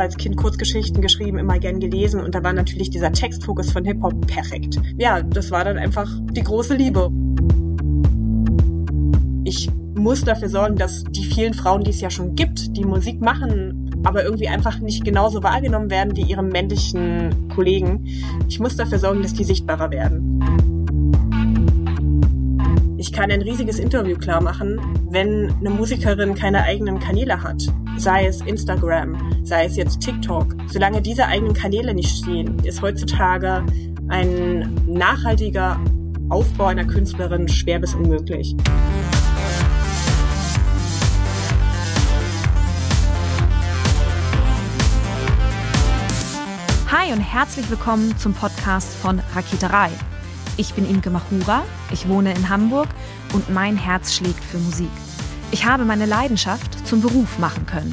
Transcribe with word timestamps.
habe 0.00 0.06
als 0.06 0.16
Kind 0.16 0.36
Kurzgeschichten 0.36 1.02
geschrieben, 1.02 1.38
immer 1.38 1.58
gern 1.58 1.78
gelesen 1.78 2.20
und 2.20 2.34
da 2.34 2.42
war 2.42 2.54
natürlich 2.54 2.88
dieser 2.88 3.12
Textfokus 3.12 3.70
von 3.70 3.84
Hip-Hop 3.84 4.26
perfekt. 4.26 4.76
Ja, 4.96 5.20
das 5.22 5.50
war 5.50 5.64
dann 5.64 5.76
einfach 5.76 6.08
die 6.32 6.42
große 6.42 6.74
Liebe. 6.74 7.10
Ich 9.44 9.70
muss 9.94 10.24
dafür 10.24 10.48
sorgen, 10.48 10.76
dass 10.76 11.04
die 11.04 11.24
vielen 11.24 11.52
Frauen, 11.52 11.84
die 11.84 11.90
es 11.90 12.00
ja 12.00 12.08
schon 12.08 12.34
gibt, 12.34 12.76
die 12.78 12.84
Musik 12.84 13.20
machen, 13.20 13.90
aber 14.04 14.24
irgendwie 14.24 14.48
einfach 14.48 14.78
nicht 14.78 15.04
genauso 15.04 15.42
wahrgenommen 15.42 15.90
werden 15.90 16.16
wie 16.16 16.22
ihre 16.22 16.42
männlichen 16.42 17.48
Kollegen. 17.54 18.06
Ich 18.48 18.58
muss 18.58 18.76
dafür 18.76 18.98
sorgen, 18.98 19.22
dass 19.22 19.34
die 19.34 19.44
sichtbarer 19.44 19.90
werden. 19.90 20.40
Ich 22.96 23.12
kann 23.12 23.30
ein 23.30 23.42
riesiges 23.42 23.78
Interview 23.78 24.16
klar 24.16 24.42
machen, 24.42 24.80
wenn 25.10 25.52
eine 25.60 25.70
Musikerin 25.70 26.34
keine 26.34 26.62
eigenen 26.62 27.00
Kanäle 27.00 27.42
hat. 27.42 27.62
Sei 27.98 28.26
es 28.26 28.40
Instagram, 28.42 29.16
sei 29.50 29.64
es 29.64 29.74
jetzt 29.74 29.98
TikTok. 29.98 30.54
Solange 30.68 31.02
diese 31.02 31.26
eigenen 31.26 31.54
Kanäle 31.54 31.92
nicht 31.92 32.18
stehen, 32.18 32.56
ist 32.60 32.82
heutzutage 32.82 33.66
ein 34.06 34.72
nachhaltiger 34.86 35.80
Aufbau 36.28 36.66
einer 36.66 36.84
Künstlerin 36.84 37.48
schwer 37.48 37.80
bis 37.80 37.96
unmöglich. 37.96 38.54
Hi 46.92 47.12
und 47.12 47.20
herzlich 47.20 47.68
willkommen 47.68 48.16
zum 48.18 48.34
Podcast 48.34 48.94
von 48.94 49.20
Raketerei. 49.34 49.90
Ich 50.58 50.74
bin 50.74 50.88
Imke 50.88 51.10
Machura, 51.10 51.64
ich 51.90 52.08
wohne 52.08 52.32
in 52.34 52.48
Hamburg 52.48 52.86
und 53.32 53.52
mein 53.52 53.76
Herz 53.76 54.14
schlägt 54.14 54.44
für 54.44 54.58
Musik. 54.58 54.90
Ich 55.50 55.64
habe 55.64 55.84
meine 55.84 56.06
Leidenschaft 56.06 56.86
zum 56.86 57.00
Beruf 57.00 57.40
machen 57.40 57.66
können. 57.66 57.92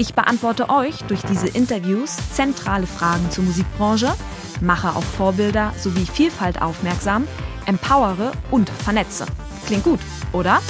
Ich 0.00 0.14
beantworte 0.14 0.70
euch 0.70 1.02
durch 1.08 1.20
diese 1.20 1.46
Interviews 1.46 2.16
zentrale 2.32 2.86
Fragen 2.86 3.30
zur 3.30 3.44
Musikbranche, 3.44 4.14
mache 4.62 4.96
auf 4.96 5.04
Vorbilder 5.04 5.74
sowie 5.76 6.06
Vielfalt 6.06 6.62
aufmerksam, 6.62 7.28
empowere 7.66 8.32
und 8.50 8.70
vernetze. 8.70 9.26
Klingt 9.66 9.84
gut, 9.84 10.00
oder? 10.32 10.62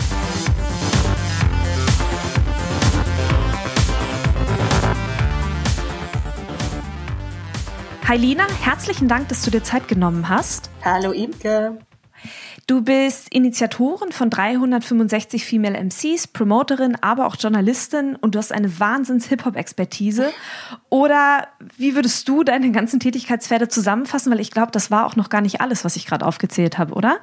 Hi 8.08 8.36
herzlichen 8.64 9.06
Dank, 9.06 9.28
dass 9.28 9.42
du 9.42 9.52
dir 9.52 9.62
Zeit 9.62 9.86
genommen 9.86 10.28
hast. 10.28 10.70
Hallo 10.84 11.12
Imke. 11.12 11.78
Du 12.70 12.82
bist 12.82 13.34
Initiatorin 13.34 14.12
von 14.12 14.30
365 14.30 15.44
Female 15.44 15.76
MCs, 15.76 16.28
Promoterin, 16.28 16.96
aber 17.00 17.26
auch 17.26 17.34
Journalistin 17.36 18.14
und 18.14 18.36
du 18.36 18.38
hast 18.38 18.52
eine 18.52 18.78
Wahnsinns-Hip-Hop-Expertise. 18.78 20.30
Oder 20.88 21.48
wie 21.76 21.96
würdest 21.96 22.28
du 22.28 22.44
deine 22.44 22.70
ganzen 22.70 23.00
Tätigkeitsfelder 23.00 23.68
zusammenfassen? 23.68 24.30
Weil 24.30 24.38
ich 24.38 24.52
glaube, 24.52 24.70
das 24.70 24.92
war 24.92 25.06
auch 25.06 25.16
noch 25.16 25.30
gar 25.30 25.40
nicht 25.40 25.60
alles, 25.60 25.84
was 25.84 25.96
ich 25.96 26.06
gerade 26.06 26.24
aufgezählt 26.24 26.78
habe, 26.78 26.94
oder? 26.94 27.18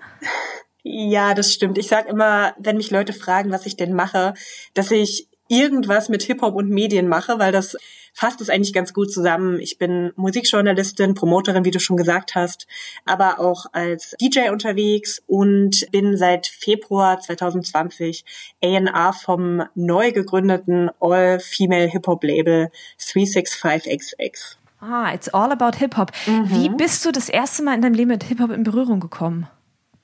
Ja, 0.84 1.34
das 1.34 1.54
stimmt. 1.54 1.78
Ich 1.78 1.88
sage 1.88 2.10
immer, 2.10 2.54
wenn 2.58 2.76
mich 2.76 2.92
Leute 2.92 3.14
fragen, 3.14 3.50
was 3.50 3.66
ich 3.66 3.78
denn 3.78 3.94
mache, 3.94 4.34
dass 4.74 4.92
ich 4.92 5.30
irgendwas 5.48 6.10
mit 6.10 6.24
Hip-Hop 6.24 6.56
und 6.56 6.70
Medien 6.70 7.08
mache, 7.08 7.40
weil 7.40 7.52
das 7.52 7.78
fasst 8.14 8.42
es 8.42 8.50
eigentlich 8.50 8.74
ganz 8.74 8.94
gut 8.94 9.12
zusammen. 9.12 9.60
Ich 9.60 9.78
bin 9.78 10.12
Musikjournalistin, 10.16 11.14
Promoterin, 11.14 11.66
wie 11.66 11.72
du 11.72 11.80
schon 11.80 11.98
gesagt 11.98 12.36
hast, 12.36 12.68
aber 13.06 13.40
auch 13.40 13.68
als 13.74 14.16
DJ 14.20 14.50
unterwegs 14.50 15.22
und 15.28 15.86
bin 15.92 16.18
seit 16.18 16.48
Februar 16.48 17.20
2020 17.20 18.26
A&R 18.64 19.14
vom 19.14 19.64
neu 19.76 20.12
gegründeten 20.12 20.90
All-Female 21.00 21.88
Hip-Hop-Label 21.90 22.72
365XX. 23.00 24.58
Ah, 24.80 25.14
it's 25.14 25.30
all 25.30 25.52
about 25.52 25.78
Hip-Hop. 25.78 26.12
Mhm. 26.26 26.50
Wie 26.50 26.70
bist 26.70 27.06
du 27.06 27.12
das 27.12 27.30
erste 27.30 27.64
Mal 27.64 27.76
in 27.76 27.82
deinem 27.82 27.94
Leben 27.94 28.10
mit 28.10 28.24
Hip-Hop 28.24 28.52
in 28.52 28.64
Berührung 28.64 29.00
gekommen? 29.00 29.48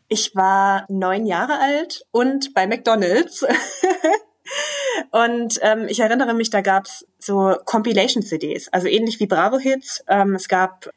Ich 0.08 0.36
war 0.36 0.86
neun 0.90 1.26
Jahre 1.26 1.60
alt 1.60 2.06
und 2.12 2.54
bei 2.54 2.68
McDonald's 2.68 3.44
Und 5.12 5.60
ähm, 5.62 5.88
ich 5.88 6.00
erinnere 6.00 6.34
mich, 6.34 6.50
da 6.50 6.62
gab's 6.62 7.06
so 7.20 7.56
Compilation-CDs, 7.66 8.70
also 8.70 8.88
ähnlich 8.88 9.20
wie 9.20 9.28
Bravo-Hits. 9.28 10.04
Ähm, 10.08 10.36
es 10.36 10.48
gab 10.48 10.90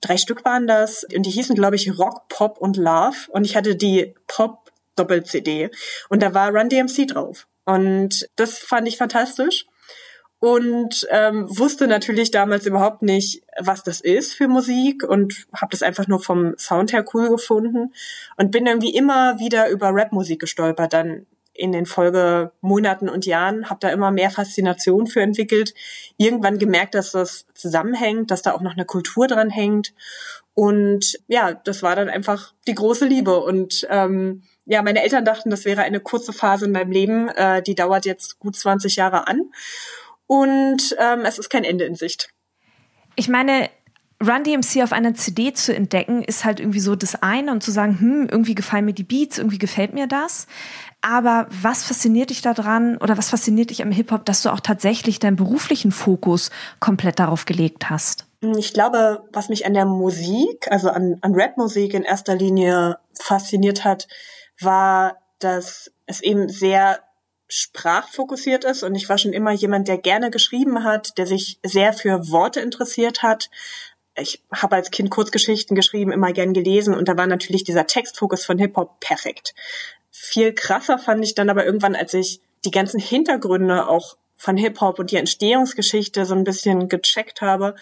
drei 0.00 0.16
Stück 0.16 0.44
waren 0.44 0.66
das 0.66 1.04
und 1.04 1.24
die 1.24 1.30
hießen, 1.30 1.54
glaube 1.54 1.76
ich, 1.76 1.98
Rock, 1.98 2.28
Pop 2.28 2.58
und 2.58 2.76
Love. 2.76 3.16
Und 3.28 3.44
ich 3.44 3.56
hatte 3.56 3.76
die 3.76 4.14
Pop-Doppel-CD 4.26 5.70
und 6.08 6.22
da 6.22 6.34
war 6.34 6.50
Run 6.50 6.68
DMC 6.68 7.06
drauf. 7.06 7.46
Und 7.64 8.28
das 8.36 8.58
fand 8.58 8.86
ich 8.88 8.98
fantastisch 8.98 9.66
und 10.38 11.06
ähm, 11.10 11.46
wusste 11.48 11.86
natürlich 11.86 12.30
damals 12.30 12.66
überhaupt 12.66 13.00
nicht, 13.00 13.42
was 13.58 13.82
das 13.82 14.02
ist 14.02 14.34
für 14.34 14.48
Musik 14.48 15.02
und 15.02 15.46
habe 15.54 15.70
das 15.70 15.82
einfach 15.82 16.06
nur 16.06 16.20
vom 16.20 16.54
Sound 16.58 16.92
her 16.92 17.02
cool 17.14 17.30
gefunden 17.30 17.94
und 18.36 18.50
bin 18.50 18.66
irgendwie 18.66 18.94
immer 18.94 19.38
wieder 19.38 19.70
über 19.70 19.88
Rapmusik 19.90 20.40
gestolpert. 20.40 20.92
Dann 20.92 21.24
in 21.54 21.72
den 21.72 21.86
Folgemonaten 21.86 23.08
und 23.08 23.26
Jahren, 23.26 23.70
habe 23.70 23.80
da 23.80 23.88
immer 23.90 24.10
mehr 24.10 24.30
Faszination 24.30 25.06
für 25.06 25.20
entwickelt. 25.20 25.72
Irgendwann 26.16 26.58
gemerkt, 26.58 26.94
dass 26.94 27.12
das 27.12 27.46
zusammenhängt, 27.54 28.30
dass 28.30 28.42
da 28.42 28.52
auch 28.52 28.60
noch 28.60 28.72
eine 28.72 28.84
Kultur 28.84 29.28
dran 29.28 29.50
hängt. 29.50 29.94
Und 30.54 31.18
ja, 31.28 31.54
das 31.54 31.82
war 31.82 31.94
dann 31.96 32.10
einfach 32.10 32.52
die 32.66 32.74
große 32.74 33.06
Liebe. 33.06 33.40
Und 33.40 33.86
ähm, 33.88 34.42
ja, 34.66 34.82
meine 34.82 35.02
Eltern 35.02 35.24
dachten, 35.24 35.50
das 35.50 35.64
wäre 35.64 35.82
eine 35.82 36.00
kurze 36.00 36.32
Phase 36.32 36.66
in 36.66 36.72
meinem 36.72 36.90
Leben. 36.90 37.28
Äh, 37.28 37.62
die 37.62 37.74
dauert 37.74 38.04
jetzt 38.04 38.40
gut 38.40 38.56
20 38.56 38.96
Jahre 38.96 39.28
an. 39.28 39.50
Und 40.26 40.96
ähm, 40.98 41.20
es 41.24 41.38
ist 41.38 41.50
kein 41.50 41.64
Ende 41.64 41.84
in 41.84 41.94
Sicht. 41.94 42.30
Ich 43.14 43.28
meine, 43.28 43.70
Run 44.22 44.44
DMC 44.44 44.82
auf 44.82 44.92
einer 44.92 45.14
CD 45.14 45.52
zu 45.52 45.74
entdecken, 45.74 46.22
ist 46.22 46.44
halt 46.44 46.60
irgendwie 46.60 46.80
so 46.80 46.94
das 46.96 47.22
eine 47.22 47.50
und 47.52 47.62
zu 47.62 47.70
sagen, 47.70 47.98
hm, 48.00 48.28
irgendwie 48.30 48.54
gefallen 48.54 48.84
mir 48.84 48.94
die 48.94 49.04
Beats, 49.04 49.38
irgendwie 49.38 49.58
gefällt 49.58 49.92
mir 49.92 50.06
das. 50.06 50.46
Aber 51.06 51.46
was 51.50 51.84
fasziniert 51.84 52.30
dich 52.30 52.40
daran 52.40 52.96
oder 52.96 53.18
was 53.18 53.28
fasziniert 53.28 53.68
dich 53.68 53.82
am 53.82 53.90
Hip-Hop, 53.90 54.24
dass 54.24 54.40
du 54.40 54.48
auch 54.48 54.60
tatsächlich 54.60 55.18
deinen 55.18 55.36
beruflichen 55.36 55.92
Fokus 55.92 56.50
komplett 56.80 57.18
darauf 57.18 57.44
gelegt 57.44 57.90
hast? 57.90 58.24
Ich 58.40 58.72
glaube, 58.72 59.22
was 59.30 59.50
mich 59.50 59.66
an 59.66 59.74
der 59.74 59.84
Musik, 59.84 60.66
also 60.70 60.88
an, 60.88 61.18
an 61.20 61.34
Rap-Musik 61.34 61.92
in 61.92 62.04
erster 62.04 62.34
Linie 62.34 62.96
fasziniert 63.12 63.84
hat, 63.84 64.08
war, 64.58 65.18
dass 65.40 65.92
es 66.06 66.22
eben 66.22 66.48
sehr 66.48 67.00
sprachfokussiert 67.48 68.64
ist 68.64 68.82
und 68.82 68.94
ich 68.94 69.06
war 69.10 69.18
schon 69.18 69.34
immer 69.34 69.52
jemand, 69.52 69.88
der 69.88 69.98
gerne 69.98 70.30
geschrieben 70.30 70.84
hat, 70.84 71.18
der 71.18 71.26
sich 71.26 71.58
sehr 71.62 71.92
für 71.92 72.30
Worte 72.30 72.60
interessiert 72.60 73.22
hat. 73.22 73.50
Ich 74.16 74.42
habe 74.54 74.76
als 74.76 74.90
Kind 74.90 75.10
Kurzgeschichten 75.10 75.76
geschrieben, 75.76 76.12
immer 76.12 76.32
gern 76.32 76.54
gelesen 76.54 76.94
und 76.94 77.08
da 77.08 77.16
war 77.18 77.26
natürlich 77.26 77.62
dieser 77.62 77.86
Textfokus 77.86 78.46
von 78.46 78.58
Hip-Hop 78.58 79.00
perfekt. 79.00 79.54
Viel 80.16 80.52
krasser 80.52 80.96
fand 80.96 81.24
ich 81.24 81.34
dann 81.34 81.50
aber 81.50 81.66
irgendwann, 81.66 81.96
als 81.96 82.14
ich 82.14 82.40
die 82.64 82.70
ganzen 82.70 83.00
Hintergründe 83.00 83.88
auch 83.88 84.16
von 84.36 84.56
Hip-Hop 84.56 85.00
und 85.00 85.10
die 85.10 85.16
Entstehungsgeschichte 85.16 86.24
so 86.24 86.36
ein 86.36 86.44
bisschen 86.44 86.88
gecheckt 86.88 87.40
habe, 87.40 87.74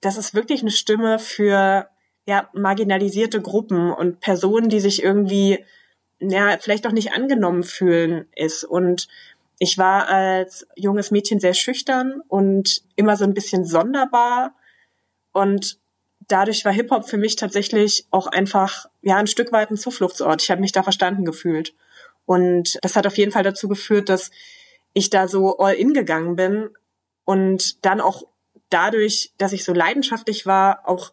das 0.00 0.16
ist 0.16 0.34
wirklich 0.34 0.62
eine 0.62 0.72
Stimme 0.72 1.20
für 1.20 1.88
ja, 2.26 2.50
marginalisierte 2.52 3.40
Gruppen 3.40 3.92
und 3.92 4.18
Personen, 4.18 4.68
die 4.68 4.80
sich 4.80 5.04
irgendwie 5.04 5.64
ja, 6.18 6.58
vielleicht 6.58 6.84
auch 6.84 6.92
nicht 6.92 7.12
angenommen 7.12 7.62
fühlen 7.62 8.26
ist. 8.34 8.64
Und 8.64 9.06
ich 9.60 9.78
war 9.78 10.08
als 10.08 10.66
junges 10.74 11.12
Mädchen 11.12 11.38
sehr 11.38 11.54
schüchtern 11.54 12.22
und 12.26 12.82
immer 12.96 13.16
so 13.16 13.22
ein 13.22 13.34
bisschen 13.34 13.64
sonderbar. 13.64 14.56
Und 15.32 15.78
dadurch 16.28 16.64
war 16.64 16.72
Hip-Hop 16.72 17.08
für 17.08 17.16
mich 17.16 17.36
tatsächlich 17.36 18.06
auch 18.10 18.26
einfach 18.26 18.86
ja 19.02 19.16
ein 19.16 19.26
Stück 19.26 19.52
weit 19.52 19.70
ein 19.70 19.76
Zufluchtsort. 19.76 20.42
Ich 20.42 20.50
habe 20.50 20.60
mich 20.60 20.72
da 20.72 20.82
verstanden 20.82 21.24
gefühlt. 21.24 21.74
Und 22.26 22.78
das 22.82 22.94
hat 22.94 23.06
auf 23.06 23.16
jeden 23.16 23.32
Fall 23.32 23.42
dazu 23.42 23.68
geführt, 23.68 24.08
dass 24.08 24.30
ich 24.92 25.10
da 25.10 25.28
so 25.28 25.58
all 25.58 25.74
in 25.74 25.94
gegangen 25.94 26.36
bin 26.36 26.70
und 27.24 27.84
dann 27.84 28.00
auch 28.00 28.24
dadurch, 28.70 29.32
dass 29.38 29.52
ich 29.52 29.64
so 29.64 29.72
leidenschaftlich 29.72 30.44
war, 30.44 30.86
auch 30.86 31.12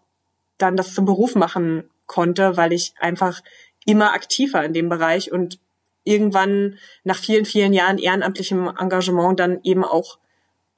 dann 0.58 0.78
das 0.78 0.94
zum 0.94 1.06
Beruf 1.06 1.36
machen 1.36 1.90
konnte, 2.06 2.58
weil 2.58 2.74
ich 2.74 2.94
einfach 3.00 3.42
immer 3.86 4.14
aktiver 4.14 4.64
in 4.64 4.74
dem 4.74 4.90
Bereich 4.90 5.32
und 5.32 5.60
irgendwann 6.04 6.78
nach 7.04 7.18
vielen, 7.18 7.46
vielen 7.46 7.74
Jahren 7.74 7.98
ehrenamtlichem 7.98 8.68
Engagement 8.78 9.40
dann 9.40 9.60
eben 9.64 9.84
auch 9.84 10.20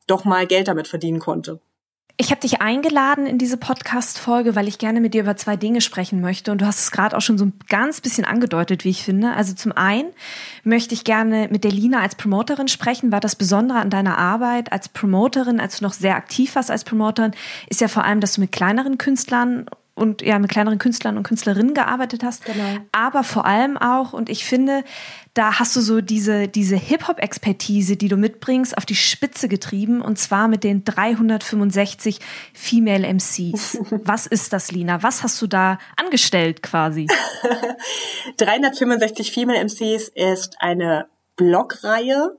doch 0.08 0.24
mal 0.24 0.48
Geld 0.48 0.68
damit 0.68 0.88
verdienen 0.88 1.20
konnte. 1.20 1.60
Ich 2.20 2.32
habe 2.32 2.42
dich 2.42 2.62
eingeladen 2.62 3.28
in 3.28 3.38
diese 3.38 3.58
Podcast-Folge, 3.58 4.56
weil 4.56 4.68
ich 4.68 4.80
gerne 4.80 5.00
mit 5.02 5.14
dir 5.14 5.22
über 5.22 5.38
zwei 5.38 5.56
Dinge 5.56 5.82
sprechen 5.82 6.20
möchte. 6.20 6.52
Und 6.52 6.62
du 6.62 6.66
hast 6.66 6.80
es 6.80 6.90
gerade 6.90 7.16
auch 7.16 7.22
schon 7.22 7.38
so 7.38 7.46
ein 7.46 7.54
ganz 7.70 8.02
bisschen 8.02 8.26
angedeutet, 8.26 8.84
wie 8.84 8.90
ich 8.90 9.04
finde. 9.04 9.34
Also 9.34 9.54
zum 9.54 9.72
einen 9.72 10.10
möchte 10.64 10.96
ich 10.96 11.04
gerne 11.04 11.48
mit 11.52 11.64
der 11.64 11.72
Lina 11.72 12.02
als 12.02 12.16
Promoterin 12.16 12.70
sprechen, 12.70 13.12
weil 13.12 13.20
das 13.20 13.36
Besondere 13.36 13.78
an 13.78 13.92
deiner 13.92 14.18
Arbeit 14.18 14.72
als 14.72 14.90
Promoterin, 14.90 15.60
als 15.60 15.78
du 15.78 15.84
noch 15.84 15.94
sehr 15.94 16.16
aktiv 16.16 16.56
warst 16.56 16.72
als 16.72 16.86
Promoterin, 16.86 17.34
ist 17.68 17.82
ja 17.82 17.88
vor 17.88 18.04
allem, 18.04 18.20
dass 18.20 18.34
du 18.34 18.42
mit 18.42 18.52
kleineren 18.52 18.98
Künstlern 18.98 19.68
und 19.98 20.22
ja 20.22 20.40
mit 20.40 20.50
kleineren 20.50 20.80
Künstlern 20.80 21.18
und 21.18 21.24
Künstlerinnen 21.24 21.74
gearbeitet 21.74 22.24
hast, 22.24 22.46
genau. 22.46 22.78
aber 22.92 23.24
vor 23.24 23.46
allem 23.46 23.78
auch 23.78 24.14
und 24.14 24.30
ich 24.30 24.46
finde, 24.46 24.84
da 25.34 25.60
hast 25.60 25.76
du 25.76 25.82
so 25.82 26.02
diese 26.02 26.48
diese 26.48 26.76
Hip 26.76 27.08
Hop 27.08 27.20
Expertise, 27.20 27.98
die 27.98 28.08
du 28.08 28.16
mitbringst, 28.16 28.78
auf 28.78 28.86
die 28.86 28.96
Spitze 28.96 29.48
getrieben 29.48 30.02
und 30.02 30.18
zwar 30.18 30.48
mit 30.48 30.64
den 30.64 30.84
365 30.86 32.20
Female 32.54 33.06
MCs. 33.14 33.80
Was 34.04 34.28
ist 34.28 34.54
das, 34.54 34.72
Lina? 34.72 35.04
Was 35.04 35.24
hast 35.24 35.42
du 35.42 35.48
da 35.48 35.80
angestellt 35.96 36.62
quasi? 36.64 37.08
365 38.38 39.32
Female 39.32 39.64
MCs 39.64 40.10
ist 40.10 40.58
eine 40.60 41.08
Blogreihe, 41.36 42.38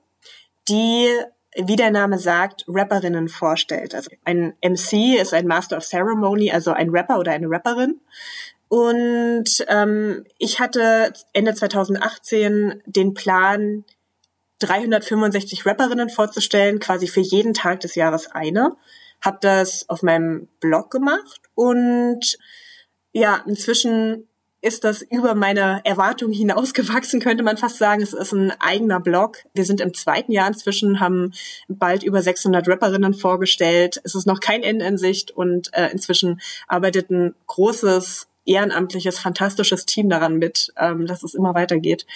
die 0.69 1.09
wie 1.57 1.77
der 1.77 1.91
Name 1.91 2.19
sagt, 2.19 2.65
Rapperinnen 2.69 3.29
vorstellt. 3.29 3.95
Also 3.95 4.11
ein 4.25 4.55
MC 4.63 5.21
ist 5.21 5.35
ein 5.35 5.47
Master 5.47 5.79
of 5.79 5.85
Ceremony, 5.85 6.51
also 6.51 6.73
ein 6.73 6.91
Rapper 6.91 7.19
oder 7.19 7.33
eine 7.33 7.49
Rapperin. 7.49 8.01
Und 8.69 9.65
ähm, 9.69 10.25
ich 10.39 10.61
hatte 10.61 11.13
Ende 11.33 11.55
2018 11.55 12.83
den 12.87 13.15
Plan, 13.15 13.85
365 14.61 15.65
Rapperinnen 15.65 16.11
vorzustellen, 16.11 16.81
quasi 16.81 17.07
für 17.07 17.21
jeden 17.21 17.55
Tag 17.55 17.81
des 17.81 17.95
Jahres 17.95 18.31
eine. 18.31 18.77
Hab 19.21 19.41
das 19.41 19.89
auf 19.89 20.03
meinem 20.03 20.49
Blog 20.61 20.91
gemacht 20.91 21.41
und 21.55 22.39
ja, 23.13 23.43
inzwischen 23.47 24.29
ist 24.61 24.85
das 24.85 25.03
über 25.03 25.35
meine 25.35 25.81
Erwartungen 25.85 26.33
hinausgewachsen, 26.33 27.21
könnte 27.21 27.45
man 27.45 27.57
fast 27.57 27.79
sagen. 27.79 28.03
Es 28.03 28.13
ist 28.13 28.33
ein 28.33 28.53
eigener 28.61 29.01
Blog. 29.01 29.39
Wir 29.55 29.65
sind 29.65 29.81
im 29.81 29.95
zweiten 29.95 30.33
Jahr 30.33 30.49
inzwischen, 30.49 31.01
haben 31.01 31.33
bald 31.69 32.03
über 32.03 32.23
600 32.23 32.67
Rapperinnen 32.67 33.15
vorgestellt. 33.15 34.01
Es 34.03 34.15
ist 34.15 34.27
noch 34.27 34.41
kein 34.41 34.63
Ende 34.63 34.85
in 34.87 34.99
Sicht 34.99 35.31
und 35.31 35.73
äh, 35.75 35.91
inzwischen 35.93 36.41
arbeitet 36.67 37.11
ein 37.11 37.35
großes, 37.47 38.27
ehrenamtliches, 38.47 39.19
fantastisches 39.19 39.87
Team 39.87 40.09
daran 40.09 40.39
mit, 40.39 40.73
ähm, 40.77 41.07
dass 41.07 41.23
es 41.23 41.35
immer 41.35 41.55
weitergeht. 41.55 42.07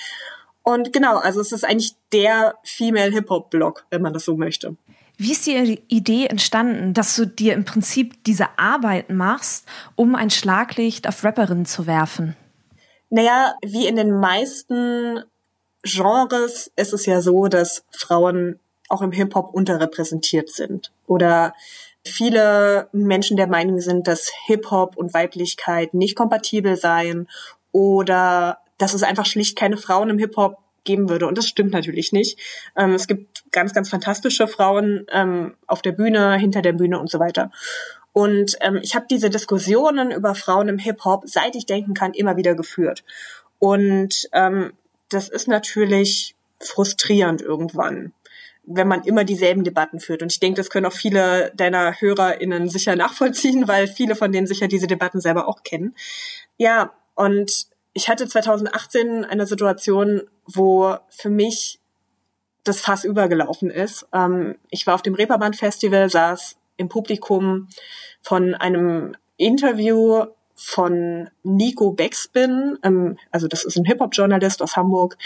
Und 0.63 0.93
genau, 0.93 1.19
also 1.19 1.41
es 1.41 1.53
ist 1.53 1.65
eigentlich 1.65 1.95
der 2.13 2.55
Female 2.63 3.11
Hip-Hop-Blog, 3.11 3.85
wenn 3.91 4.03
man 4.03 4.13
das 4.13 4.25
so 4.25 4.37
möchte. 4.37 4.77
Wie 5.23 5.31
ist 5.31 5.47
die 5.47 5.81
Idee 5.87 6.27
entstanden, 6.27 6.95
dass 6.95 7.15
du 7.15 7.29
dir 7.29 7.55
im 7.55 7.65
Prinzip 7.65 8.25
diese 8.25 8.59
Arbeit 8.59 9.09
machst, 9.09 9.69
um 9.95 10.17
ein 10.17 10.31
Schlaglicht 10.31 11.07
auf 11.07 11.23
Rapperinnen 11.23 11.65
zu 11.65 11.87
werfen? 11.87 12.35
Naja, 13.09 13.55
wie 13.65 13.87
in 13.87 13.95
den 13.95 14.11
meisten 14.19 15.23
Genres 15.85 16.73
ist 16.75 16.93
es 16.93 17.07
ja 17.07 17.21
so, 17.21 17.47
dass 17.47 17.85
Frauen 17.93 18.59
auch 18.89 19.01
im 19.01 19.13
Hip-Hop 19.13 19.55
unterrepräsentiert 19.55 20.51
sind. 20.51 20.91
Oder 21.07 21.55
viele 22.05 22.89
Menschen 22.91 23.37
der 23.37 23.47
Meinung 23.47 23.79
sind, 23.79 24.09
dass 24.09 24.33
Hip-Hop 24.47 24.97
und 24.97 25.15
Weiblichkeit 25.15 25.95
nicht 25.95 26.17
kompatibel 26.17 26.75
seien 26.75 27.29
oder 27.71 28.59
dass 28.77 28.93
es 28.93 29.05
einfach 29.05 29.27
schlicht 29.27 29.57
keine 29.57 29.77
Frauen 29.77 30.11
im 30.11 30.19
Hip-Hop 30.19 30.59
geben 30.85 31.09
würde. 31.09 31.27
Und 31.27 31.39
das 31.39 31.49
stimmt 31.49 31.73
natürlich 31.73 32.13
nicht. 32.13 32.39
Ähm, 32.77 32.95
es 32.95 33.07
gibt 33.07 33.51
ganz, 33.53 33.75
ganz 33.75 33.89
fantastische 33.89 34.49
Frauen 34.49 35.07
ähm, 35.13 35.55
auf 35.67 35.83
der 35.83 35.93
Bühne, 35.93 36.37
hinter 36.37 36.63
der 36.63 36.73
Bühne 36.73 36.99
und 36.99 37.11
so 37.11 37.19
weiter. 37.19 37.51
Und 38.13 38.57
ähm, 38.61 38.81
ich 38.83 38.95
habe 38.95 39.07
diese 39.11 39.31
Diskussionen 39.31 40.11
über 40.11 40.35
Frauen 40.35 40.69
im 40.69 40.79
Hip-Hop, 40.79 41.25
seit 41.27 41.57
ich 41.57 41.67
denken 41.67 41.95
kann, 41.95 42.13
immer 42.13 42.37
wieder 42.37 42.55
geführt. 42.55 43.05
Und 43.59 44.29
ähm, 44.33 44.73
das 45.09 45.29
ist 45.29 45.49
natürlich 45.49 46.35
frustrierend 46.61 47.43
irgendwann, 47.43 48.13
wenn 48.65 48.89
man 48.89 49.05
immer 49.05 49.25
dieselben 49.25 49.65
Debatten 49.65 49.99
führt. 49.99 50.23
Und 50.23 50.33
ich 50.33 50.41
denke, 50.41 50.59
das 50.59 50.71
können 50.71 50.87
auch 50.87 50.93
viele 50.93 51.53
deiner 51.55 52.01
HörerInnen 52.01 52.69
sicher 52.69 52.97
nachvollziehen, 52.97 53.67
weil 53.67 53.87
viele 53.87 54.15
von 54.15 54.31
denen 54.31 54.47
sicher 54.47 54.69
diese 54.69 54.87
Debatten 54.87 55.21
selber 55.21 55.49
auch 55.49 55.63
kennen. 55.63 55.95
Ja, 56.59 56.93
und 57.15 57.67
ich 57.95 58.09
hatte 58.09 58.27
2018 58.27 59.25
eine 59.25 59.47
Situation, 59.47 60.23
wo 60.47 60.97
für 61.09 61.31
mich 61.31 61.81
das 62.65 62.81
Fass 62.81 63.05
übergelaufen 63.05 63.71
ist. 63.71 64.07
Ähm, 64.13 64.57
ich 64.71 64.87
war 64.87 64.95
auf 64.95 65.03
dem 65.03 65.15
Reeperbahn 65.15 65.55
Festival, 65.55 66.09
saß 66.09 66.57
im 66.77 66.89
Publikum 66.89 67.69
von 68.21 68.55
einem 68.55 69.17
Interview 69.37 70.27
von 70.55 71.29
Nico 71.43 71.93
Beckspin, 71.93 72.79
ähm, 72.85 73.19
also 73.31 73.49
das 73.49 73.65
ist 73.65 73.77
ein 73.77 73.85
Hip-Hop-Journalist 73.85 74.63
aus 74.63 74.77
Hamburg, 74.77 75.17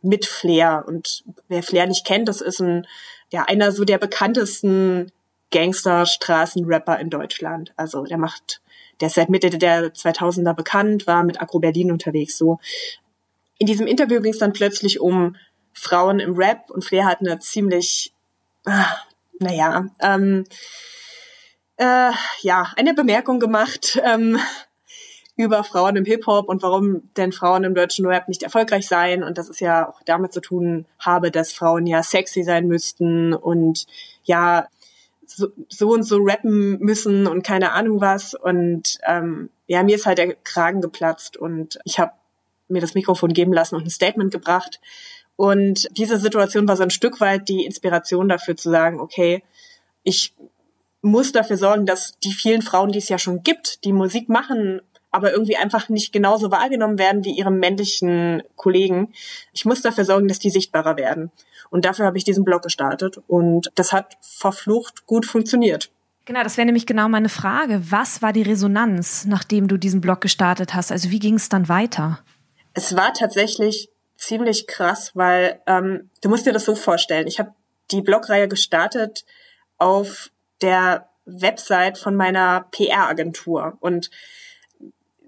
mit 0.00 0.24
Flair. 0.24 0.84
Und 0.86 1.24
wer 1.48 1.62
Flair 1.62 1.86
nicht 1.86 2.06
kennt, 2.06 2.28
das 2.28 2.40
ist 2.40 2.60
ein, 2.60 2.86
ja, 3.30 3.44
einer 3.44 3.72
so 3.72 3.84
der 3.84 3.98
bekanntesten 3.98 5.12
Gangster-Straßenrapper 5.50 6.98
in 6.98 7.10
Deutschland. 7.10 7.72
Also 7.76 8.04
der 8.04 8.18
macht 8.18 8.62
der 9.00 9.08
ist 9.08 9.14
seit 9.14 9.28
Mitte 9.28 9.50
der 9.50 9.92
2000er 9.92 10.54
bekannt, 10.54 11.06
war 11.06 11.22
mit 11.22 11.40
Agro 11.40 11.58
Berlin 11.58 11.92
unterwegs. 11.92 12.38
So 12.38 12.58
in 13.58 13.66
diesem 13.66 13.86
Interview 13.86 14.20
ging 14.20 14.32
es 14.32 14.38
dann 14.38 14.52
plötzlich 14.52 15.00
um 15.00 15.36
Frauen 15.72 16.20
im 16.20 16.34
Rap 16.34 16.70
und 16.70 16.84
Flair 16.84 17.06
hat 17.06 17.20
eine 17.20 17.38
ziemlich, 17.38 18.12
ah, 18.64 18.86
naja, 19.38 19.86
ähm, 20.00 20.44
äh, 21.76 22.12
ja, 22.40 22.72
eine 22.76 22.94
Bemerkung 22.94 23.38
gemacht 23.38 24.00
ähm, 24.02 24.38
über 25.36 25.64
Frauen 25.64 25.96
im 25.96 26.06
Hip-Hop 26.06 26.48
und 26.48 26.62
warum 26.62 27.02
denn 27.16 27.32
Frauen 27.32 27.64
im 27.64 27.74
deutschen 27.74 28.06
Rap 28.06 28.28
nicht 28.28 28.42
erfolgreich 28.42 28.88
seien 28.88 29.22
und 29.22 29.36
das 29.36 29.50
ist 29.50 29.60
ja 29.60 29.88
auch 29.88 30.00
damit 30.06 30.32
zu 30.32 30.40
tun 30.40 30.86
habe, 30.98 31.30
dass 31.30 31.52
Frauen 31.52 31.86
ja 31.86 32.02
sexy 32.02 32.42
sein 32.42 32.66
müssten 32.66 33.34
und 33.34 33.86
ja 34.24 34.66
so, 35.26 35.48
so 35.68 35.90
und 35.90 36.02
so 36.02 36.18
rappen 36.20 36.78
müssen 36.78 37.26
und 37.26 37.42
keine 37.42 37.72
Ahnung 37.72 38.00
was. 38.00 38.34
Und 38.34 38.98
ähm, 39.06 39.50
ja, 39.66 39.82
mir 39.82 39.96
ist 39.96 40.06
halt 40.06 40.18
der 40.18 40.34
Kragen 40.34 40.80
geplatzt 40.80 41.36
und 41.36 41.78
ich 41.84 41.98
habe 41.98 42.12
mir 42.68 42.80
das 42.80 42.94
Mikrofon 42.94 43.32
geben 43.32 43.52
lassen 43.52 43.76
und 43.76 43.86
ein 43.86 43.90
Statement 43.90 44.32
gebracht. 44.32 44.80
Und 45.36 45.88
diese 45.96 46.18
Situation 46.18 46.66
war 46.66 46.76
so 46.76 46.82
ein 46.82 46.90
Stück 46.90 47.20
weit 47.20 47.48
die 47.48 47.64
Inspiration 47.64 48.28
dafür 48.28 48.56
zu 48.56 48.70
sagen, 48.70 49.00
okay, 49.00 49.42
ich 50.02 50.34
muss 51.02 51.32
dafür 51.32 51.56
sorgen, 51.56 51.86
dass 51.86 52.18
die 52.24 52.32
vielen 52.32 52.62
Frauen, 52.62 52.90
die 52.90 52.98
es 52.98 53.08
ja 53.08 53.18
schon 53.18 53.42
gibt, 53.42 53.84
die 53.84 53.92
Musik 53.92 54.28
machen, 54.28 54.80
aber 55.10 55.32
irgendwie 55.32 55.56
einfach 55.56 55.88
nicht 55.88 56.12
genauso 56.12 56.50
wahrgenommen 56.50 56.98
werden 56.98 57.24
wie 57.24 57.36
ihre 57.36 57.50
männlichen 57.50 58.42
Kollegen. 58.56 59.12
Ich 59.52 59.64
muss 59.64 59.82
dafür 59.82 60.04
sorgen, 60.04 60.28
dass 60.28 60.38
die 60.38 60.50
sichtbarer 60.50 60.96
werden. 60.96 61.30
Und 61.70 61.84
dafür 61.84 62.06
habe 62.06 62.18
ich 62.18 62.24
diesen 62.24 62.44
Blog 62.44 62.62
gestartet 62.62 63.18
und 63.26 63.70
das 63.74 63.92
hat 63.92 64.16
verflucht 64.20 65.06
gut 65.06 65.26
funktioniert. 65.26 65.90
Genau, 66.24 66.42
das 66.42 66.56
wäre 66.56 66.66
nämlich 66.66 66.86
genau 66.86 67.08
meine 67.08 67.28
Frage. 67.28 67.80
Was 67.90 68.20
war 68.20 68.32
die 68.32 68.42
Resonanz, 68.42 69.26
nachdem 69.26 69.68
du 69.68 69.76
diesen 69.76 70.00
Blog 70.00 70.20
gestartet 70.20 70.74
hast? 70.74 70.90
Also 70.90 71.10
wie 71.10 71.20
ging 71.20 71.34
es 71.34 71.48
dann 71.48 71.68
weiter? 71.68 72.18
Es 72.74 72.96
war 72.96 73.14
tatsächlich 73.14 73.90
ziemlich 74.16 74.66
krass, 74.66 75.12
weil 75.14 75.60
ähm, 75.66 76.10
du 76.22 76.28
musst 76.28 76.46
dir 76.46 76.52
das 76.52 76.64
so 76.64 76.74
vorstellen. 76.74 77.28
Ich 77.28 77.38
habe 77.38 77.54
die 77.92 78.02
Blogreihe 78.02 78.48
gestartet 78.48 79.24
auf 79.78 80.30
der 80.62 81.08
Website 81.26 81.98
von 81.98 82.16
meiner 82.16 82.66
PR-Agentur 82.70 83.76
und 83.80 84.10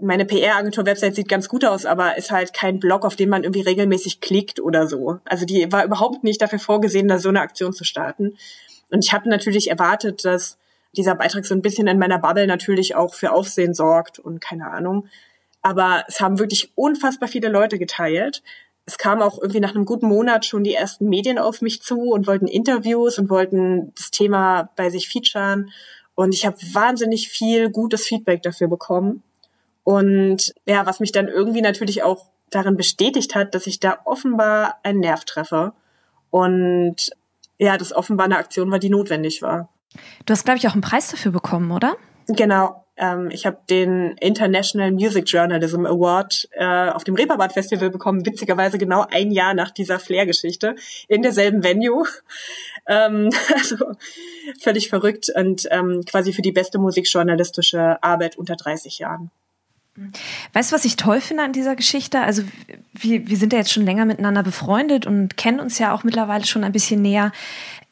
meine 0.00 0.25
PR-Agentur-Website 0.25 1.14
sieht 1.14 1.28
ganz 1.28 1.49
gut 1.49 1.64
aus, 1.64 1.85
aber 1.85 2.17
ist 2.17 2.31
halt 2.31 2.52
kein 2.52 2.78
Blog, 2.78 3.05
auf 3.05 3.17
dem 3.17 3.31
man 3.31 3.43
irgendwie 3.43 3.62
regelmäßig 3.62 4.21
klickt 4.21 4.61
oder 4.61 4.87
so. 4.87 5.19
Also 5.25 5.45
die 5.45 5.71
war 5.73 5.85
überhaupt 5.85 6.25
nicht 6.25 6.40
dafür 6.40 6.59
vorgesehen, 6.59 7.09
da 7.09 7.19
so 7.19 7.28
eine 7.28 7.40
Aktion 7.40 7.73
zu 7.73 7.85
starten. 7.85 8.37
Und 8.90 9.05
ich 9.05 9.12
habe 9.12 9.28
natürlich 9.28 9.71
erwartet, 9.71 10.25
dass 10.25 10.59
dieser 10.97 11.14
Beitrag 11.14 11.45
so 11.45 11.55
ein 11.55 11.62
bisschen 11.62 11.87
in 11.87 11.99
meiner 11.99 12.19
Bubble 12.19 12.47
natürlich 12.47 12.95
auch 12.95 13.14
für 13.14 13.33
Aufsehen 13.33 13.75
sorgt 13.75 14.19
und 14.19 14.40
keine 14.40 14.71
Ahnung. 14.71 15.09
Aber 15.62 16.05
es 16.09 16.21
haben 16.21 16.38
wirklich 16.38 16.73
unfassbar 16.76 17.28
viele 17.28 17.49
Leute 17.49 17.78
geteilt. 17.78 18.43
Es 18.87 18.97
kam 18.97 19.21
auch 19.21 19.38
irgendwie 19.38 19.61
nach 19.61 19.75
einem 19.75 19.85
guten 19.85 20.07
Monat 20.07 20.47
schon 20.47 20.64
die 20.64 20.75
ersten 20.75 21.09
Medien 21.09 21.38
auf 21.38 21.61
mich 21.61 21.83
zu 21.83 22.11
und 22.11 22.26
wollten 22.26 22.47
Interviews 22.47 23.19
und 23.19 23.28
wollten 23.28 23.93
das 23.97 24.11
Thema 24.11 24.71
bei 24.76 24.88
sich 24.88 25.09
featuren. 25.09 25.71
Und 26.14 26.35
ich 26.35 26.47
habe 26.47 26.57
wahnsinnig 26.73 27.28
viel 27.28 27.71
gutes 27.71 28.07
Feedback 28.07 28.43
dafür 28.43 28.69
bekommen. 28.69 29.23
Und 29.88 30.52
ja, 30.66 30.85
was 30.85 31.00
mich 31.00 31.12
dann 31.12 31.28
irgendwie 31.28 31.62
natürlich 31.62 32.02
auch 32.02 32.26
darin 32.50 32.76
bestätigt 32.76 33.35
hat, 33.35 33.54
dass 33.54 33.66
ich 33.66 33.80
da 33.80 33.97
offenbar 34.04 34.76
einen 34.83 35.00
Nerv 35.00 35.25
treffe. 35.25 35.73
Und 36.28 37.11
ja, 37.57 37.78
das 37.78 37.95
offenbar 37.95 38.26
eine 38.26 38.37
Aktion 38.37 38.71
war, 38.71 38.78
die 38.78 38.90
notwendig 38.90 39.40
war. 39.40 39.71
Du 40.26 40.33
hast, 40.33 40.45
glaube 40.45 40.59
ich, 40.59 40.68
auch 40.68 40.75
einen 40.75 40.83
Preis 40.83 41.11
dafür 41.11 41.33
bekommen, 41.33 41.71
oder? 41.71 41.97
Genau. 42.26 42.85
Ähm, 42.99 43.30
ich 43.30 43.47
habe 43.47 43.61
den 43.71 44.18
International 44.18 44.92
Music 44.92 45.25
Journalism 45.26 45.87
Award 45.87 46.50
äh, 46.52 46.90
auf 46.90 47.04
dem 47.04 47.14
Reeperbahn 47.14 47.49
Festival 47.49 47.88
bekommen, 47.88 48.26
witzigerweise 48.26 48.76
genau 48.76 49.07
ein 49.11 49.30
Jahr 49.30 49.54
nach 49.54 49.71
dieser 49.71 49.99
Flair-Geschichte 49.99 50.76
in 51.09 51.23
derselben 51.23 51.64
Venue. 51.64 52.04
Ähm, 52.90 53.28
also 53.54 53.76
völlig 54.61 54.88
verrückt 54.88 55.30
und 55.35 55.68
ähm, 55.71 56.07
quasi 56.07 56.33
für 56.33 56.40
die 56.40 56.52
beste 56.52 56.78
musikjournalistische 56.78 58.02
Arbeit 58.02 58.38
unter 58.38 58.57
30 58.57 58.99
Jahren. 58.99 59.30
Weißt 60.52 60.71
du, 60.71 60.75
was 60.75 60.85
ich 60.85 60.97
toll 60.97 61.21
finde 61.21 61.43
an 61.43 61.52
dieser 61.52 61.76
Geschichte? 61.76 62.21
Also 62.21 62.43
wir, 62.93 63.28
wir 63.28 63.37
sind 63.37 63.52
ja 63.52 63.59
jetzt 63.59 63.73
schon 63.73 63.85
länger 63.85 64.05
miteinander 64.05 64.43
befreundet 64.43 65.07
und 65.07 65.37
kennen 65.37 65.61
uns 65.61 65.78
ja 65.78 65.93
auch 65.93 66.05
mittlerweile 66.05 66.47
schon 66.47 66.64
ein 66.64 66.73
bisschen 66.73 67.02
näher, 67.02 67.33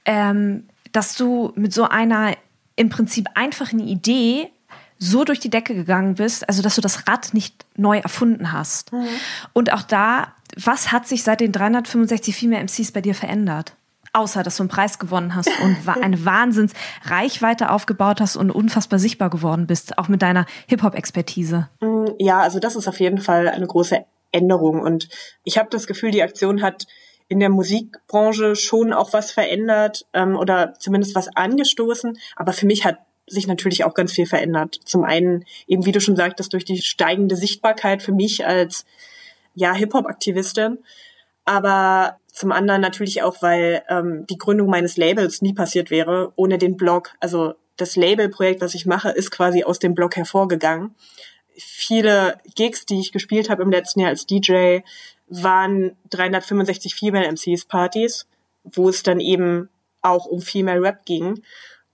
ähm, 0.05 0.65
dass 0.93 1.17
du 1.17 1.53
mit 1.57 1.73
so 1.73 1.85
einer 1.85 2.35
im 2.77 2.91
Prinzip 2.91 3.29
einfachen 3.35 3.81
Idee 3.81 4.51
so 4.99 5.25
durch 5.25 5.41
die 5.41 5.51
Decke 5.51 5.75
gegangen 5.75 6.15
bist, 6.15 6.49
also 6.49 6.63
dass 6.63 6.75
du 6.75 6.81
das 6.81 7.07
Rad 7.07 7.35
nicht 7.35 7.67
neu 7.77 7.99
erfunden 7.99 8.53
hast. 8.53 8.93
Mhm. 8.93 9.09
Und 9.53 9.73
auch 9.73 9.83
da, 9.83 10.33
was 10.57 10.93
hat 10.93 11.07
sich 11.07 11.23
seit 11.23 11.41
den 11.41 11.53
365 11.53 12.35
Female 12.35 12.63
MCs 12.63 12.93
bei 12.93 13.01
dir 13.01 13.15
verändert? 13.15 13.75
Außer, 14.17 14.43
dass 14.43 14.57
du 14.57 14.63
einen 14.63 14.71
Preis 14.71 14.99
gewonnen 14.99 15.35
hast 15.35 15.51
und 15.63 15.77
eine 16.03 16.25
Wahnsinnsreichweite 16.25 17.71
aufgebaut 17.71 18.23
hast 18.23 18.37
und 18.37 18.51
unfassbar 18.51 18.99
sichtbar 18.99 19.29
geworden 19.29 19.67
bist, 19.67 19.99
auch 19.99 20.09
mit 20.09 20.23
deiner 20.23 20.47
Hip-Hop-Expertise. 20.69 21.69
Mm, 21.81 22.07
ja, 22.19 22.41
also 22.41 22.59
das 22.59 22.77
ist 22.77 22.89
auf 22.89 22.99
jeden 22.99 23.19
Fall 23.19 23.47
eine 23.47 23.67
große 23.67 24.07
Änderung. 24.33 24.81
Und 24.81 25.11
ich 25.45 25.59
habe 25.59 25.69
das 25.71 25.87
Gefühl, 25.87 26.13
die 26.13 26.23
Aktion 26.23 26.63
hat 26.63 26.87
in 27.29 27.41
der 27.41 27.51
Musikbranche 27.51 28.57
schon 28.57 28.95
auch 28.95 29.13
was 29.13 29.33
verändert 29.33 30.07
ähm, 30.15 30.35
oder 30.35 30.73
zumindest 30.79 31.15
was 31.15 31.29
angestoßen. 31.37 32.19
Aber 32.37 32.55
für 32.55 32.65
mich 32.65 32.87
hat 32.87 33.01
sich 33.27 33.47
natürlich 33.47 33.85
auch 33.85 33.93
ganz 33.93 34.13
viel 34.13 34.27
verändert. 34.27 34.81
Zum 34.87 35.05
einen 35.05 35.45
eben, 35.67 35.85
wie 35.85 35.93
du 35.93 36.01
schon 36.01 36.17
sagtest, 36.17 36.55
durch 36.55 36.65
die 36.65 36.81
steigende 36.81 37.37
Sichtbarkeit 37.37 38.03
für 38.03 38.13
mich 38.13 38.47
als 38.47 38.87
ja 39.55 39.75
Hip-Hop-Aktivistin, 39.75 40.79
aber 41.45 42.19
zum 42.37 42.53
anderen 42.53 42.83
natürlich 42.83 43.23
auch, 43.23 43.41
weil 43.41 43.83
ähm, 43.89 44.27
die 44.29 44.37
Gründung 44.37 44.69
meines 44.69 44.99
Labels 44.99 45.41
nie 45.41 45.55
passiert 45.55 45.91
wäre 45.91 46.35
ohne 46.37 46.59
den 46.59 46.77
Blog. 46.77 47.15
Also 47.19 47.55
das 47.79 47.97
Label-Projekt, 47.97 48.61
was 48.61 48.75
ich 48.75 48.85
mache, 48.85 49.09
ist 49.09 49.31
quasi 49.31 49.65
aus 49.65 49.79
dem 49.79 49.95
Blog 49.95 50.17
hervorgegangen. 50.17 50.95
Viele 51.57 52.39
Gigs, 52.55 52.85
die 52.85 53.01
ich 53.01 53.11
gespielt 53.11 53.49
habe 53.49 53.63
im 53.63 53.71
letzten 53.71 54.01
Jahr 54.01 54.11
als 54.11 54.27
DJ, 54.27 54.81
waren 55.29 55.97
365 56.11 56.95
Female 56.95 57.27
MCs 57.27 57.65
Partys, 57.65 58.27
wo 58.65 58.91
es 58.91 59.03
dann 59.03 59.19
eben 59.19 59.71
auch 60.03 60.27
um 60.27 60.43
Female 60.43 60.83
Rap 60.83 61.07
ging. 61.07 61.43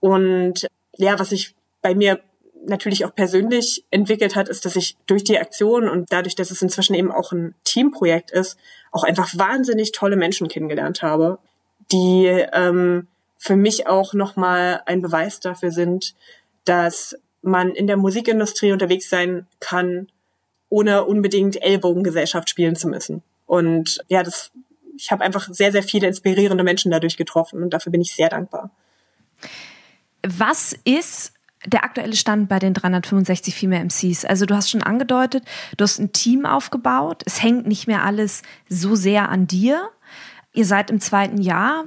Und 0.01 0.67
ja, 0.97 1.17
was 1.17 1.29
sich 1.29 1.55
bei 1.81 1.95
mir 1.95 2.19
natürlich 2.65 3.05
auch 3.05 3.13
persönlich 3.13 3.83
entwickelt 3.91 4.35
hat, 4.35 4.49
ist, 4.49 4.65
dass 4.65 4.75
ich 4.75 4.97
durch 5.05 5.23
die 5.23 5.39
Aktion 5.39 5.89
und 5.89 6.11
dadurch, 6.11 6.35
dass 6.35 6.51
es 6.51 6.61
inzwischen 6.61 6.93
eben 6.93 7.11
auch 7.11 7.31
ein 7.31 7.55
Teamprojekt 7.63 8.31
ist, 8.31 8.57
auch 8.91 9.03
einfach 9.03 9.37
wahnsinnig 9.37 9.91
tolle 9.91 10.15
Menschen 10.15 10.47
kennengelernt 10.47 11.01
habe, 11.01 11.39
die 11.91 12.25
ähm, 12.53 13.07
für 13.37 13.55
mich 13.55 13.87
auch 13.87 14.13
nochmal 14.13 14.81
ein 14.85 15.01
Beweis 15.01 15.39
dafür 15.39 15.71
sind, 15.71 16.15
dass 16.65 17.17
man 17.41 17.71
in 17.71 17.87
der 17.87 17.97
Musikindustrie 17.97 18.71
unterwegs 18.71 19.09
sein 19.09 19.47
kann, 19.59 20.07
ohne 20.69 21.03
unbedingt 21.03 21.61
Ellbogengesellschaft 21.61 22.49
spielen 22.49 22.75
zu 22.75 22.87
müssen. 22.87 23.21
Und 23.45 24.03
ja, 24.07 24.23
das, 24.23 24.51
ich 24.97 25.11
habe 25.11 25.23
einfach 25.23 25.49
sehr, 25.51 25.71
sehr 25.71 25.83
viele 25.83 26.07
inspirierende 26.07 26.63
Menschen 26.63 26.89
dadurch 26.89 27.17
getroffen 27.17 27.61
und 27.61 27.71
dafür 27.73 27.91
bin 27.91 28.01
ich 28.01 28.15
sehr 28.15 28.29
dankbar. 28.29 28.71
Was 30.25 30.73
ist 30.85 31.33
der 31.65 31.83
aktuelle 31.83 32.15
Stand 32.15 32.49
bei 32.49 32.59
den 32.59 32.73
365 32.73 33.55
Female 33.55 33.85
MCs? 33.85 34.25
Also 34.25 34.45
du 34.45 34.55
hast 34.55 34.69
schon 34.69 34.83
angedeutet, 34.83 35.43
du 35.77 35.83
hast 35.83 35.99
ein 35.99 36.11
Team 36.11 36.45
aufgebaut. 36.45 37.23
Es 37.25 37.41
hängt 37.41 37.67
nicht 37.67 37.87
mehr 37.87 38.03
alles 38.03 38.41
so 38.69 38.95
sehr 38.95 39.29
an 39.29 39.47
dir. 39.47 39.89
Ihr 40.53 40.65
seid 40.65 40.91
im 40.91 40.99
zweiten 40.99 41.41
Jahr. 41.41 41.85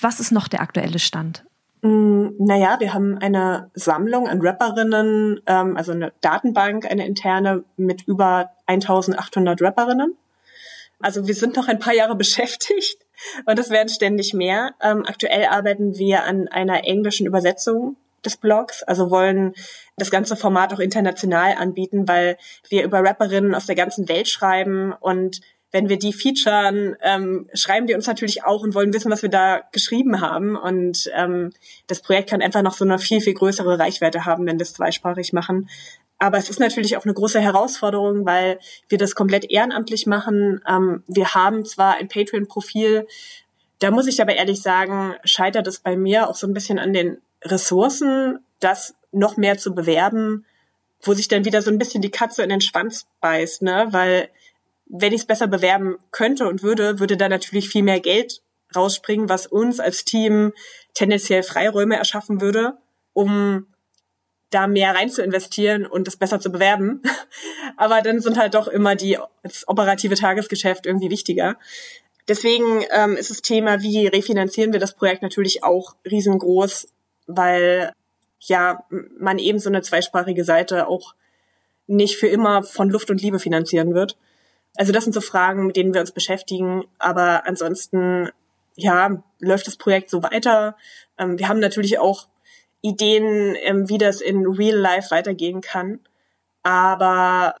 Was 0.00 0.20
ist 0.20 0.32
noch 0.32 0.48
der 0.48 0.60
aktuelle 0.60 0.98
Stand? 0.98 1.44
Mm, 1.84 2.30
naja, 2.38 2.76
wir 2.80 2.94
haben 2.94 3.18
eine 3.18 3.70
Sammlung 3.74 4.26
an 4.28 4.40
Rapperinnen, 4.40 5.40
ähm, 5.46 5.76
also 5.76 5.92
eine 5.92 6.12
Datenbank, 6.22 6.90
eine 6.90 7.06
interne 7.06 7.64
mit 7.76 8.02
über 8.06 8.50
1800 8.66 9.60
Rapperinnen. 9.60 10.16
Also 11.00 11.26
wir 11.26 11.34
sind 11.34 11.56
noch 11.56 11.68
ein 11.68 11.78
paar 11.78 11.92
Jahre 11.92 12.14
beschäftigt 12.16 12.98
und 13.44 13.58
es 13.58 13.68
werden 13.68 13.90
ständig 13.90 14.32
mehr. 14.32 14.74
Ähm, 14.80 15.04
aktuell 15.06 15.46
arbeiten 15.46 15.98
wir 15.98 16.24
an 16.24 16.48
einer 16.48 16.84
englischen 16.84 17.26
Übersetzung 17.26 17.96
des 18.24 18.36
Blogs, 18.36 18.82
also 18.82 19.10
wollen 19.10 19.54
das 19.96 20.10
ganze 20.10 20.36
Format 20.36 20.72
auch 20.72 20.80
international 20.80 21.54
anbieten, 21.58 22.08
weil 22.08 22.36
wir 22.68 22.84
über 22.84 23.00
Rapperinnen 23.00 23.54
aus 23.54 23.66
der 23.66 23.76
ganzen 23.76 24.08
Welt 24.08 24.28
schreiben 24.28 24.92
und 25.00 25.40
wenn 25.74 25.88
wir 25.88 25.98
die 25.98 26.12
featuren, 26.12 26.94
ähm, 27.02 27.48
schreiben 27.52 27.88
die 27.88 27.94
uns 27.94 28.06
natürlich 28.06 28.44
auch 28.44 28.62
und 28.62 28.76
wollen 28.76 28.94
wissen, 28.94 29.10
was 29.10 29.22
wir 29.22 29.28
da 29.28 29.60
geschrieben 29.72 30.20
haben. 30.20 30.56
Und 30.56 31.10
ähm, 31.16 31.50
das 31.88 32.00
Projekt 32.00 32.30
kann 32.30 32.40
einfach 32.42 32.62
noch 32.62 32.74
so 32.74 32.84
eine 32.84 33.00
viel, 33.00 33.20
viel 33.20 33.34
größere 33.34 33.76
Reichweite 33.76 34.24
haben, 34.24 34.46
wenn 34.46 34.56
wir 34.56 34.62
es 34.62 34.74
zweisprachig 34.74 35.32
machen. 35.32 35.68
Aber 36.20 36.38
es 36.38 36.48
ist 36.48 36.60
natürlich 36.60 36.96
auch 36.96 37.04
eine 37.04 37.12
große 37.12 37.40
Herausforderung, 37.40 38.24
weil 38.24 38.60
wir 38.88 38.98
das 38.98 39.16
komplett 39.16 39.50
ehrenamtlich 39.50 40.06
machen. 40.06 40.60
Ähm, 40.68 41.02
wir 41.08 41.34
haben 41.34 41.64
zwar 41.64 41.96
ein 41.96 42.06
Patreon-Profil, 42.06 43.08
da 43.80 43.90
muss 43.90 44.06
ich 44.06 44.22
aber 44.22 44.36
ehrlich 44.36 44.62
sagen, 44.62 45.14
scheitert 45.24 45.66
es 45.66 45.80
bei 45.80 45.96
mir 45.96 46.28
auch 46.30 46.36
so 46.36 46.46
ein 46.46 46.54
bisschen 46.54 46.78
an 46.78 46.92
den 46.92 47.18
Ressourcen, 47.44 48.40
das 48.60 48.94
noch 49.12 49.36
mehr 49.36 49.58
zu 49.58 49.74
bewerben, 49.74 50.44
wo 51.00 51.14
sich 51.14 51.28
dann 51.28 51.44
wieder 51.44 51.62
so 51.62 51.70
ein 51.70 51.78
bisschen 51.78 52.02
die 52.02 52.10
Katze 52.10 52.42
in 52.42 52.48
den 52.48 52.60
Schwanz 52.60 53.06
beißt, 53.20 53.62
ne? 53.62 53.88
Weil 53.90 54.30
wenn 54.86 55.12
ich 55.12 55.22
es 55.22 55.26
besser 55.26 55.46
bewerben 55.46 55.96
könnte 56.10 56.48
und 56.48 56.62
würde, 56.62 56.98
würde 56.98 57.16
da 57.16 57.28
natürlich 57.28 57.68
viel 57.68 57.82
mehr 57.82 58.00
Geld 58.00 58.42
rausspringen, 58.74 59.28
was 59.28 59.46
uns 59.46 59.80
als 59.80 60.04
Team 60.04 60.52
tendenziell 60.94 61.42
Freiräume 61.42 61.96
erschaffen 61.96 62.40
würde, 62.40 62.78
um 63.12 63.66
da 64.50 64.66
mehr 64.66 64.94
rein 64.94 65.10
zu 65.10 65.22
investieren 65.22 65.84
und 65.84 66.06
das 66.06 66.16
besser 66.16 66.40
zu 66.40 66.50
bewerben. 66.50 67.02
Aber 67.76 68.02
dann 68.02 68.20
sind 68.20 68.38
halt 68.38 68.54
doch 68.54 68.68
immer 68.68 68.94
die 68.94 69.18
das 69.42 69.66
operative 69.68 70.14
Tagesgeschäft 70.14 70.86
irgendwie 70.86 71.10
wichtiger. 71.10 71.56
Deswegen 72.28 72.84
ähm, 72.90 73.16
ist 73.16 73.30
das 73.30 73.42
Thema, 73.42 73.82
wie 73.82 74.06
refinanzieren 74.06 74.72
wir 74.72 74.80
das 74.80 74.94
Projekt 74.94 75.22
natürlich 75.22 75.62
auch 75.62 75.96
riesengroß, 76.10 76.88
weil 77.26 77.92
ja 78.40 78.84
man 79.18 79.38
eben 79.38 79.58
so 79.58 79.68
eine 79.68 79.82
zweisprachige 79.82 80.44
Seite 80.44 80.88
auch 80.88 81.14
nicht 81.86 82.16
für 82.16 82.28
immer 82.28 82.62
von 82.62 82.90
Luft 82.90 83.10
und 83.10 83.20
Liebe 83.20 83.38
finanzieren 83.38 83.94
wird. 83.94 84.16
Also 84.76 84.92
das 84.92 85.04
sind 85.04 85.12
so 85.12 85.20
Fragen, 85.20 85.66
mit 85.66 85.76
denen 85.76 85.94
wir 85.94 86.00
uns 86.00 86.12
beschäftigen. 86.12 86.84
Aber 86.98 87.46
ansonsten, 87.46 88.30
ja, 88.76 89.22
läuft 89.38 89.66
das 89.66 89.76
Projekt 89.76 90.10
so 90.10 90.22
weiter. 90.22 90.76
Ähm, 91.18 91.38
wir 91.38 91.48
haben 91.48 91.60
natürlich 91.60 91.98
auch 91.98 92.28
Ideen, 92.80 93.56
ähm, 93.62 93.88
wie 93.88 93.98
das 93.98 94.20
in 94.20 94.46
Real 94.46 94.76
Life 94.76 95.10
weitergehen 95.10 95.60
kann. 95.60 96.00
Aber 96.62 97.54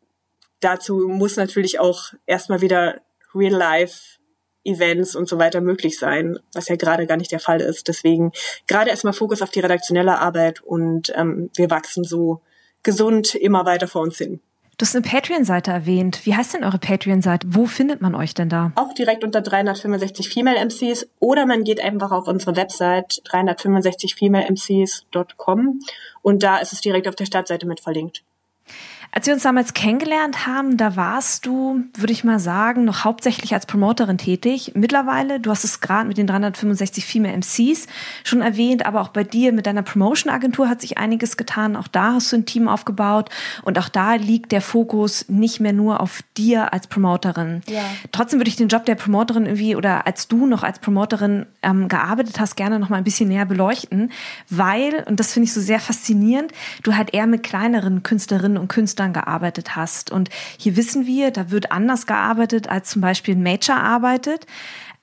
dazu 0.60 1.08
muss 1.08 1.36
natürlich 1.36 1.78
auch 1.78 2.12
erstmal 2.26 2.60
wieder 2.60 3.00
Real 3.34 3.52
Life 3.52 4.18
Events 4.64 5.14
und 5.14 5.28
so 5.28 5.38
weiter 5.38 5.60
möglich 5.60 5.98
sein, 5.98 6.38
was 6.52 6.68
ja 6.68 6.76
gerade 6.76 7.06
gar 7.06 7.16
nicht 7.16 7.32
der 7.32 7.40
Fall 7.40 7.60
ist. 7.60 7.88
Deswegen 7.88 8.32
gerade 8.66 8.90
erstmal 8.90 9.12
Fokus 9.12 9.42
auf 9.42 9.50
die 9.50 9.60
redaktionelle 9.60 10.18
Arbeit 10.18 10.62
und 10.62 11.12
ähm, 11.16 11.50
wir 11.54 11.70
wachsen 11.70 12.04
so 12.04 12.40
gesund 12.82 13.34
immer 13.34 13.66
weiter 13.66 13.88
vor 13.88 14.02
uns 14.02 14.18
hin. 14.18 14.40
Du 14.76 14.84
hast 14.84 14.96
eine 14.96 15.06
Patreon-Seite 15.06 15.70
erwähnt. 15.70 16.26
Wie 16.26 16.34
heißt 16.34 16.54
denn 16.54 16.64
eure 16.64 16.78
Patreon-Seite? 16.78 17.46
Wo 17.50 17.66
findet 17.66 18.00
man 18.00 18.16
euch 18.16 18.34
denn 18.34 18.48
da? 18.48 18.72
Auch 18.74 18.92
direkt 18.92 19.22
unter 19.22 19.40
365 19.40 20.28
Female 20.28 20.58
MCs 20.58 21.06
oder 21.20 21.46
man 21.46 21.62
geht 21.62 21.80
einfach 21.80 22.10
auf 22.10 22.26
unsere 22.26 22.56
Website 22.56 23.22
365femalemcs.com 23.24 25.78
und 26.22 26.42
da 26.42 26.58
ist 26.58 26.72
es 26.72 26.80
direkt 26.80 27.06
auf 27.06 27.14
der 27.14 27.26
Startseite 27.26 27.66
mit 27.66 27.78
verlinkt. 27.78 28.24
Als 29.16 29.28
wir 29.28 29.34
uns 29.34 29.44
damals 29.44 29.74
kennengelernt 29.74 30.44
haben, 30.44 30.76
da 30.76 30.96
warst 30.96 31.46
du, 31.46 31.84
würde 31.96 32.12
ich 32.12 32.24
mal 32.24 32.40
sagen, 32.40 32.84
noch 32.84 33.04
hauptsächlich 33.04 33.54
als 33.54 33.64
Promoterin 33.64 34.18
tätig. 34.18 34.72
Mittlerweile, 34.74 35.38
du 35.38 35.50
hast 35.50 35.62
es 35.62 35.80
gerade 35.80 36.08
mit 36.08 36.18
den 36.18 36.26
365 36.26 37.06
Female 37.06 37.36
MCs 37.36 37.86
schon 38.24 38.42
erwähnt, 38.42 38.84
aber 38.84 39.00
auch 39.00 39.10
bei 39.10 39.22
dir 39.22 39.52
mit 39.52 39.66
deiner 39.66 39.82
Promotion-Agentur 39.82 40.68
hat 40.68 40.80
sich 40.80 40.98
einiges 40.98 41.36
getan. 41.36 41.76
Auch 41.76 41.86
da 41.86 42.14
hast 42.14 42.32
du 42.32 42.38
ein 42.38 42.44
Team 42.44 42.66
aufgebaut 42.66 43.30
und 43.62 43.78
auch 43.78 43.88
da 43.88 44.14
liegt 44.14 44.50
der 44.50 44.60
Fokus 44.60 45.28
nicht 45.28 45.60
mehr 45.60 45.72
nur 45.72 46.00
auf 46.00 46.22
dir 46.36 46.72
als 46.72 46.88
Promoterin. 46.88 47.60
Ja. 47.68 47.84
Trotzdem 48.10 48.40
würde 48.40 48.48
ich 48.48 48.56
den 48.56 48.66
Job 48.66 48.84
der 48.84 48.96
Promoterin 48.96 49.46
irgendwie 49.46 49.76
oder 49.76 50.08
als 50.08 50.26
du 50.26 50.44
noch 50.44 50.64
als 50.64 50.80
Promoterin 50.80 51.46
ähm, 51.62 51.86
gearbeitet 51.86 52.40
hast, 52.40 52.56
gerne 52.56 52.80
noch 52.80 52.88
mal 52.88 52.96
ein 52.96 53.04
bisschen 53.04 53.28
näher 53.28 53.46
beleuchten, 53.46 54.10
weil, 54.50 55.04
und 55.06 55.20
das 55.20 55.32
finde 55.32 55.44
ich 55.44 55.52
so 55.52 55.60
sehr 55.60 55.78
faszinierend, 55.78 56.50
du 56.82 56.96
halt 56.96 57.14
eher 57.14 57.28
mit 57.28 57.44
kleineren 57.44 58.02
Künstlerinnen 58.02 58.58
und 58.58 58.66
Künstlern 58.66 59.03
Künstlern 59.04 59.12
gearbeitet 59.12 59.76
hast. 59.76 60.10
Und 60.10 60.30
hier 60.58 60.76
wissen 60.76 61.06
wir, 61.06 61.30
da 61.30 61.50
wird 61.50 61.72
anders 61.72 62.06
gearbeitet, 62.06 62.68
als 62.68 62.90
zum 62.90 63.02
Beispiel 63.02 63.34
ein 63.36 63.42
Major 63.42 63.76
arbeitet. 63.76 64.46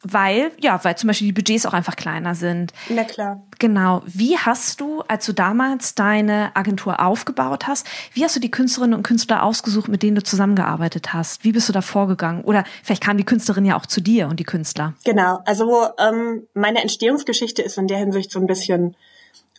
weil, 0.03 0.51
ja, 0.59 0.83
weil 0.83 0.97
zum 0.97 1.09
Beispiel 1.09 1.27
die 1.27 1.33
Budgets 1.33 1.67
auch 1.67 1.73
einfach 1.73 1.95
kleiner 1.95 2.33
sind. 2.33 2.73
Na 2.89 3.03
klar. 3.03 3.43
Genau. 3.59 4.01
Wie 4.07 4.35
hast 4.35 4.81
du, 4.81 5.03
als 5.07 5.27
du 5.27 5.31
damals 5.33 5.93
deine 5.93 6.55
Agentur 6.55 6.99
aufgebaut 6.99 7.67
hast, 7.67 7.85
wie 8.13 8.23
hast 8.23 8.35
du 8.35 8.39
die 8.39 8.49
Künstlerinnen 8.49 8.95
und 8.95 9.03
Künstler 9.03 9.43
ausgesucht, 9.43 9.89
mit 9.89 10.01
denen 10.01 10.15
du 10.15 10.23
zusammengearbeitet 10.23 11.13
hast? 11.13 11.43
Wie 11.43 11.51
bist 11.51 11.69
du 11.69 11.73
da 11.73 11.81
vorgegangen? 11.81 12.43
Oder 12.43 12.63
vielleicht 12.81 13.03
kam 13.03 13.17
die 13.17 13.25
Künstlerin 13.25 13.63
ja 13.63 13.77
auch 13.77 13.85
zu 13.85 14.01
dir 14.01 14.27
und 14.27 14.39
die 14.39 14.43
Künstler. 14.43 14.95
Genau. 15.05 15.41
Also 15.45 15.89
ähm, 15.99 16.47
meine 16.55 16.81
Entstehungsgeschichte 16.81 17.61
ist 17.61 17.77
in 17.77 17.85
der 17.87 17.99
Hinsicht 17.99 18.31
so 18.31 18.39
ein 18.39 18.47
bisschen 18.47 18.95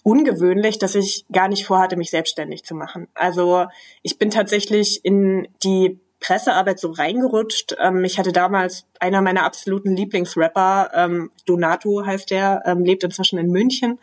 ungewöhnlich, 0.03 0.79
dass 0.79 0.95
ich 0.95 1.25
gar 1.31 1.49
nicht 1.49 1.67
vorhatte, 1.67 1.97
mich 1.97 2.11
selbstständig 2.11 2.65
zu 2.65 2.75
machen. 2.75 3.09
Also 3.15 3.67
ich 4.03 4.19
bin 4.19 4.31
tatsächlich 4.31 5.05
in 5.05 5.49
die 5.63 6.01
Pressearbeit 6.23 6.79
so 6.79 6.91
reingerutscht. 6.91 7.77
Ähm, 7.81 8.05
ich 8.05 8.19
hatte 8.19 8.33
damals 8.33 8.87
einer 9.01 9.21
meiner 9.21 9.45
absoluten 9.45 9.95
Lieblingsrapper, 9.95 10.91
ähm, 10.95 11.31
Donato 11.47 12.07
heißt 12.07 12.31
der, 12.31 12.63
ähm, 12.65 12.85
lebt 12.85 13.05
inzwischen 13.05 13.39
in 13.39 13.49
München, 13.49 13.99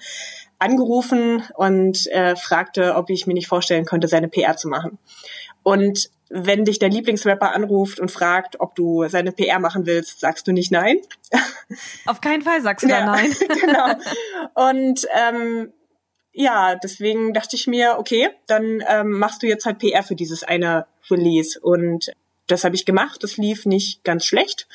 angerufen 0.60 1.44
und 1.56 2.08
äh, 2.08 2.36
fragte, 2.36 2.96
ob 2.96 3.10
ich 3.10 3.26
mir 3.26 3.34
nicht 3.34 3.48
vorstellen 3.48 3.86
könnte, 3.86 4.10
seine 4.10 4.28
PR 4.28 4.58
zu 4.58 4.68
machen. 4.68 5.00
Und 5.64 6.10
wenn 6.30 6.66
dich 6.66 6.78
der 6.78 6.90
Lieblingsrapper 6.90 7.56
anruft 7.56 8.00
und 8.00 8.12
fragt, 8.12 8.60
ob 8.60 8.76
du 8.76 9.08
seine 9.08 9.32
PR 9.32 9.60
machen 9.60 9.86
willst, 9.86 10.20
sagst 10.20 10.48
du 10.48 10.52
nicht 10.52 10.72
nein. 10.72 10.98
Auf 12.06 12.22
keinen 12.22 12.44
Fall 12.44 12.62
sagst 12.62 12.86
du 12.86 12.90
ja, 12.90 13.00
da 13.00 13.06
nein. 13.06 13.34
genau. 13.62 14.70
Und 14.70 15.08
ähm, 15.18 15.74
ja, 16.32 16.76
deswegen 16.76 17.34
dachte 17.34 17.56
ich 17.56 17.68
mir, 17.68 17.98
okay, 17.98 18.30
dann 18.48 18.84
ähm, 18.88 19.12
machst 19.12 19.44
du 19.44 19.48
jetzt 19.48 19.66
halt 19.66 19.80
PR 19.80 20.04
für 20.04 20.16
dieses 20.16 20.44
eine 20.44 20.86
Release. 21.10 21.60
Und 21.60 22.12
das 22.48 22.64
habe 22.64 22.76
ich 22.76 22.86
gemacht. 22.86 23.24
Das 23.24 23.38
lief 23.38 23.66
nicht 23.66 24.04
ganz 24.04 24.26
schlecht. 24.26 24.68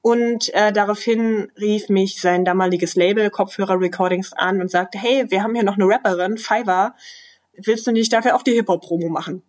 Und 0.00 0.52
äh, 0.54 0.72
daraufhin 0.72 1.50
rief 1.58 1.88
mich 1.88 2.20
sein 2.20 2.44
damaliges 2.44 2.94
Label 2.94 3.30
Kopfhörer 3.30 3.80
Recordings 3.80 4.32
an 4.32 4.60
und 4.60 4.70
sagte, 4.70 4.98
hey, 4.98 5.30
wir 5.30 5.42
haben 5.42 5.54
hier 5.54 5.64
noch 5.64 5.74
eine 5.74 5.86
Rapperin, 5.86 6.38
Fiverr. 6.38 6.94
Willst 7.54 7.86
du 7.86 7.92
nicht 7.92 8.12
dafür 8.12 8.36
auch 8.36 8.42
die 8.42 8.52
Hip-Hop-Promo 8.52 9.08
machen? 9.08 9.42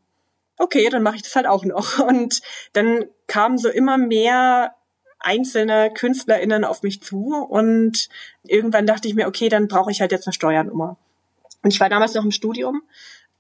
Okay, 0.58 0.90
dann 0.90 1.04
mache 1.04 1.18
ich 1.18 1.22
das 1.22 1.36
halt 1.36 1.46
auch 1.46 1.66
noch. 1.66 2.00
Und 2.08 2.42
dann 2.74 3.06
kamen 3.28 3.58
so 3.58 3.70
immer 3.70 3.98
mehr 3.98 4.76
einzelne 5.20 5.92
KünstlerInnen 5.94 6.64
auf 6.64 6.82
mich 6.82 7.02
zu 7.02 7.46
und 7.50 8.08
irgendwann 8.44 8.86
dachte 8.86 9.08
ich 9.10 9.16
mir, 9.16 9.28
okay, 9.28 9.50
dann 9.50 9.68
brauche 9.68 9.92
ich 9.92 10.00
halt 10.00 10.14
jetzt 10.14 10.26
eine 10.26 10.34
Steuernummer. 10.34 10.98
Und 11.62 11.74
ich 11.74 11.80
war 11.80 11.90
damals 11.90 12.14
noch 12.14 12.24
im 12.24 12.32
Studium, 12.32 12.84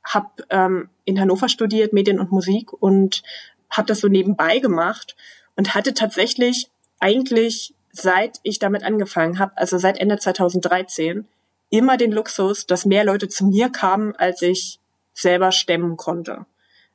habe 0.03 0.29
ähm, 0.49 0.89
in 1.05 1.19
Hannover 1.19 1.49
studiert, 1.49 1.93
Medien 1.93 2.19
und 2.19 2.31
Musik 2.31 2.73
und 2.73 3.23
habe 3.69 3.88
das 3.88 3.99
so 3.99 4.07
nebenbei 4.07 4.59
gemacht 4.59 5.15
und 5.55 5.75
hatte 5.75 5.93
tatsächlich 5.93 6.69
eigentlich, 6.99 7.73
seit 7.91 8.39
ich 8.43 8.59
damit 8.59 8.83
angefangen 8.83 9.39
habe, 9.39 9.55
also 9.55 9.77
seit 9.77 9.99
Ende 9.99 10.17
2013, 10.17 11.27
immer 11.69 11.97
den 11.97 12.11
Luxus, 12.11 12.65
dass 12.65 12.85
mehr 12.85 13.03
Leute 13.03 13.27
zu 13.27 13.45
mir 13.45 13.69
kamen, 13.69 14.15
als 14.15 14.41
ich 14.41 14.79
selber 15.13 15.51
stemmen 15.51 15.97
konnte. 15.97 16.45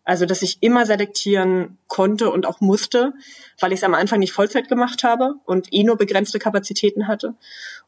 Also, 0.06 0.26
dass 0.26 0.42
ich 0.42 0.62
immer 0.62 0.84
selektieren 0.84 1.78
konnte 1.88 2.30
und 2.30 2.44
auch 2.44 2.60
musste, 2.60 3.14
weil 3.58 3.72
ich 3.72 3.78
es 3.78 3.84
am 3.84 3.94
Anfang 3.94 4.18
nicht 4.18 4.32
Vollzeit 4.32 4.68
gemacht 4.68 5.02
habe 5.02 5.36
und 5.46 5.72
eh 5.72 5.82
nur 5.82 5.96
begrenzte 5.96 6.38
Kapazitäten 6.38 7.08
hatte. 7.08 7.34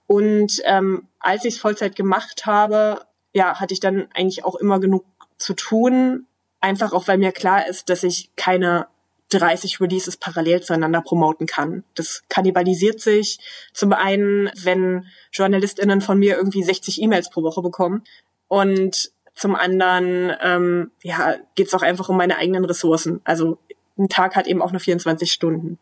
Und 0.07 0.63
ähm, 0.65 1.09
als 1.19 1.45
ich 1.45 1.55
es 1.55 1.61
Vollzeit 1.61 1.95
gemacht 1.95 2.47
habe, 2.47 3.05
ja, 3.37 3.61
hatte 3.61 3.75
ich 3.75 3.81
dann 3.81 4.09
eigentlich 4.15 4.47
auch 4.47 4.55
immer 4.55 4.81
genug 4.81 5.05
zu 5.37 5.53
tun. 5.53 6.27
Einfach 6.63 6.95
auch, 6.95 7.07
weil 7.07 7.19
mir 7.19 7.33
klar 7.33 7.67
ist, 7.69 7.91
dass 7.91 8.03
ich 8.03 8.31
keine 8.35 8.87
30 9.29 9.79
Releases 9.79 10.17
parallel 10.17 10.63
zueinander 10.63 11.03
promoten 11.03 11.47
kann. 11.47 11.85
Das 11.95 12.23
kannibalisiert 12.31 12.99
sich. 12.99 13.39
Zum 13.75 13.93
einen, 13.93 14.51
wenn 14.63 15.05
JournalistInnen 15.33 16.01
von 16.01 16.19
mir 16.19 16.37
irgendwie 16.37 16.63
60 16.63 17.03
E-Mails 17.03 17.29
pro 17.29 17.43
Woche 17.43 17.61
bekommen. 17.61 18.05
Und 18.49 19.13
zum 19.35 19.55
anderen, 19.55 20.35
ähm, 20.41 20.91
ja, 21.03 21.35
geht 21.57 21.67
es 21.67 21.75
auch 21.75 21.83
einfach 21.83 22.09
um 22.09 22.17
meine 22.17 22.39
eigenen 22.39 22.65
Ressourcen. 22.65 23.21
Also 23.25 23.59
ein 23.99 24.09
Tag 24.09 24.35
hat 24.35 24.47
eben 24.47 24.63
auch 24.63 24.73
nur 24.73 24.81
24 24.81 25.31
Stunden. 25.31 25.79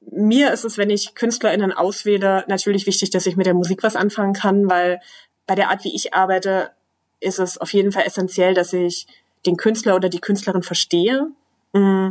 Mir 0.00 0.52
ist 0.52 0.64
es, 0.64 0.78
wenn 0.78 0.90
ich 0.90 1.14
KünstlerInnen 1.14 1.72
auswähle, 1.72 2.44
natürlich 2.48 2.88
wichtig, 2.88 3.10
dass 3.10 3.26
ich 3.26 3.36
mit 3.36 3.46
der 3.46 3.54
Musik 3.54 3.84
was 3.84 3.94
anfangen 3.94 4.32
kann, 4.32 4.68
weil 4.68 5.00
bei 5.46 5.54
der 5.54 5.70
Art, 5.70 5.84
wie 5.84 5.94
ich 5.94 6.14
arbeite, 6.14 6.70
ist 7.20 7.38
es 7.38 7.58
auf 7.58 7.72
jeden 7.72 7.92
Fall 7.92 8.04
essentiell, 8.04 8.54
dass 8.54 8.72
ich 8.72 9.06
den 9.46 9.56
Künstler 9.56 9.96
oder 9.96 10.08
die 10.08 10.20
Künstlerin 10.20 10.62
verstehe. 10.62 11.28
Mm. 11.72 12.10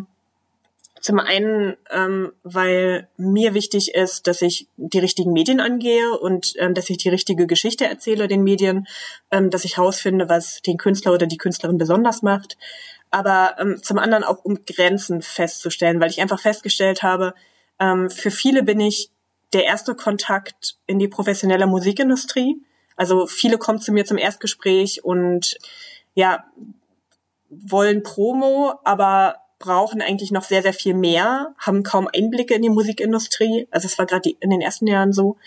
Zum 0.99 1.17
einen, 1.17 1.77
ähm, 1.89 2.31
weil 2.43 3.07
mir 3.17 3.55
wichtig 3.55 3.95
ist, 3.95 4.27
dass 4.27 4.43
ich 4.43 4.67
die 4.77 4.99
richtigen 4.99 5.33
Medien 5.33 5.59
angehe 5.59 6.11
und 6.19 6.53
ähm, 6.59 6.75
dass 6.75 6.91
ich 6.91 6.97
die 6.97 7.09
richtige 7.09 7.47
Geschichte 7.47 7.87
erzähle 7.87 8.27
den 8.27 8.43
Medien, 8.43 8.87
ähm, 9.31 9.49
dass 9.49 9.65
ich 9.65 9.77
herausfinde, 9.77 10.29
was 10.29 10.61
den 10.61 10.77
Künstler 10.77 11.13
oder 11.13 11.25
die 11.25 11.37
Künstlerin 11.37 11.79
besonders 11.79 12.21
macht. 12.21 12.55
Aber 13.09 13.55
ähm, 13.59 13.81
zum 13.81 13.97
anderen 13.97 14.23
auch, 14.23 14.45
um 14.45 14.63
Grenzen 14.65 15.23
festzustellen, 15.23 15.99
weil 15.99 16.11
ich 16.11 16.21
einfach 16.21 16.39
festgestellt 16.39 17.01
habe, 17.01 17.33
ähm, 17.79 18.11
für 18.11 18.29
viele 18.29 18.61
bin 18.61 18.79
ich 18.79 19.09
der 19.53 19.65
erste 19.65 19.95
Kontakt 19.95 20.77
in 20.85 20.99
die 20.99 21.07
professionelle 21.07 21.65
Musikindustrie. 21.65 22.61
Also 22.95 23.27
viele 23.27 23.57
kommen 23.57 23.79
zu 23.79 23.91
mir 23.91 24.05
zum 24.05 24.17
Erstgespräch 24.17 25.03
und 25.03 25.57
ja, 26.13 26.45
wollen 27.49 28.03
Promo, 28.03 28.73
aber 28.83 29.35
brauchen 29.59 30.01
eigentlich 30.01 30.31
noch 30.31 30.43
sehr, 30.43 30.63
sehr 30.63 30.73
viel 30.73 30.93
mehr, 30.93 31.53
haben 31.57 31.83
kaum 31.83 32.09
Einblicke 32.13 32.55
in 32.55 32.63
die 32.63 32.69
Musikindustrie. 32.69 33.67
Also 33.71 33.85
es 33.85 33.97
war 33.97 34.05
gerade 34.05 34.31
in 34.39 34.49
den 34.49 34.61
ersten 34.61 34.87
Jahren 34.87 35.13
so. 35.13 35.37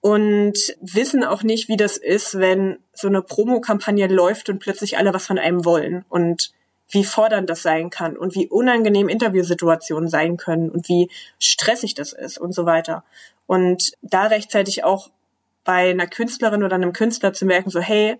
Und 0.00 0.58
wissen 0.80 1.22
auch 1.22 1.44
nicht, 1.44 1.68
wie 1.68 1.76
das 1.76 1.96
ist, 1.96 2.38
wenn 2.38 2.78
so 2.92 3.06
eine 3.06 3.22
Promokampagne 3.22 4.08
läuft 4.08 4.48
und 4.48 4.58
plötzlich 4.58 4.98
alle 4.98 5.14
was 5.14 5.26
von 5.26 5.38
einem 5.38 5.64
wollen. 5.64 6.04
Und 6.08 6.52
wie 6.92 7.04
fordernd 7.04 7.48
das 7.48 7.62
sein 7.62 7.88
kann 7.88 8.16
und 8.16 8.34
wie 8.34 8.48
unangenehm 8.48 9.08
Interviewsituationen 9.08 10.08
sein 10.08 10.36
können 10.36 10.70
und 10.70 10.88
wie 10.88 11.08
stressig 11.38 11.94
das 11.94 12.12
ist 12.12 12.36
und 12.36 12.52
so 12.52 12.66
weiter. 12.66 13.02
Und 13.46 13.92
da 14.02 14.26
rechtzeitig 14.26 14.84
auch 14.84 15.10
bei 15.64 15.90
einer 15.90 16.06
Künstlerin 16.06 16.62
oder 16.62 16.74
einem 16.74 16.92
Künstler 16.92 17.32
zu 17.32 17.46
merken, 17.46 17.70
so 17.70 17.80
hey, 17.80 18.16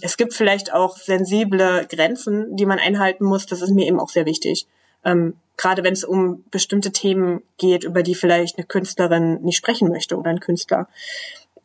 es 0.00 0.16
gibt 0.16 0.34
vielleicht 0.34 0.72
auch 0.72 0.96
sensible 0.96 1.86
Grenzen, 1.88 2.56
die 2.56 2.66
man 2.66 2.78
einhalten 2.78 3.24
muss. 3.24 3.46
Das 3.46 3.62
ist 3.62 3.70
mir 3.70 3.86
eben 3.86 4.00
auch 4.00 4.10
sehr 4.10 4.26
wichtig. 4.26 4.66
Ähm, 5.04 5.34
gerade 5.56 5.84
wenn 5.84 5.94
es 5.94 6.04
um 6.04 6.44
bestimmte 6.50 6.92
Themen 6.92 7.42
geht, 7.56 7.84
über 7.84 8.02
die 8.02 8.14
vielleicht 8.14 8.58
eine 8.58 8.66
Künstlerin 8.66 9.40
nicht 9.42 9.56
sprechen 9.56 9.88
möchte 9.88 10.16
oder 10.16 10.30
ein 10.30 10.40
Künstler. 10.40 10.88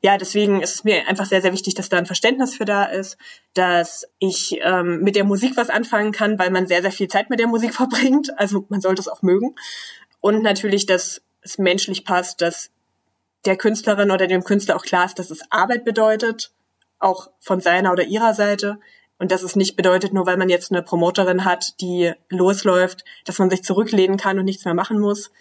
Ja, 0.03 0.17
deswegen 0.17 0.61
ist 0.61 0.75
es 0.75 0.83
mir 0.83 1.07
einfach 1.07 1.25
sehr, 1.25 1.41
sehr 1.41 1.53
wichtig, 1.53 1.75
dass 1.75 1.89
da 1.89 1.97
ein 1.97 2.05
Verständnis 2.07 2.55
für 2.55 2.65
da 2.65 2.85
ist, 2.85 3.17
dass 3.53 4.07
ich 4.17 4.59
ähm, 4.63 5.01
mit 5.01 5.15
der 5.15 5.25
Musik 5.25 5.57
was 5.57 5.69
anfangen 5.69 6.11
kann, 6.11 6.39
weil 6.39 6.49
man 6.49 6.65
sehr, 6.65 6.81
sehr 6.81 6.91
viel 6.91 7.07
Zeit 7.07 7.29
mit 7.29 7.39
der 7.39 7.47
Musik 7.47 7.73
verbringt. 7.75 8.37
Also 8.39 8.65
man 8.69 8.81
sollte 8.81 9.01
es 9.01 9.07
auch 9.07 9.21
mögen. 9.21 9.55
Und 10.21 10.41
natürlich, 10.41 10.85
dass 10.85 11.21
es 11.41 11.57
menschlich 11.57 12.05
passt, 12.05 12.41
dass 12.41 12.71
der 13.45 13.57
Künstlerin 13.57 14.11
oder 14.11 14.27
dem 14.27 14.43
Künstler 14.43 14.75
auch 14.75 14.83
klar 14.83 15.05
ist, 15.05 15.19
dass 15.19 15.31
es 15.31 15.41
Arbeit 15.51 15.85
bedeutet, 15.85 16.51
auch 16.99 17.29
von 17.39 17.59
seiner 17.59 17.91
oder 17.91 18.03
ihrer 18.03 18.33
Seite. 18.33 18.79
Und 19.17 19.31
dass 19.31 19.43
es 19.43 19.55
nicht 19.55 19.75
bedeutet, 19.75 20.13
nur 20.13 20.25
weil 20.25 20.37
man 20.37 20.49
jetzt 20.49 20.71
eine 20.71 20.81
Promoterin 20.81 21.45
hat, 21.45 21.79
die 21.79 22.11
losläuft, 22.29 23.03
dass 23.25 23.37
man 23.37 23.51
sich 23.51 23.63
zurücklehnen 23.63 24.17
kann 24.17 24.39
und 24.39 24.45
nichts 24.45 24.65
mehr 24.65 24.73
machen 24.73 24.99
muss. 24.99 25.31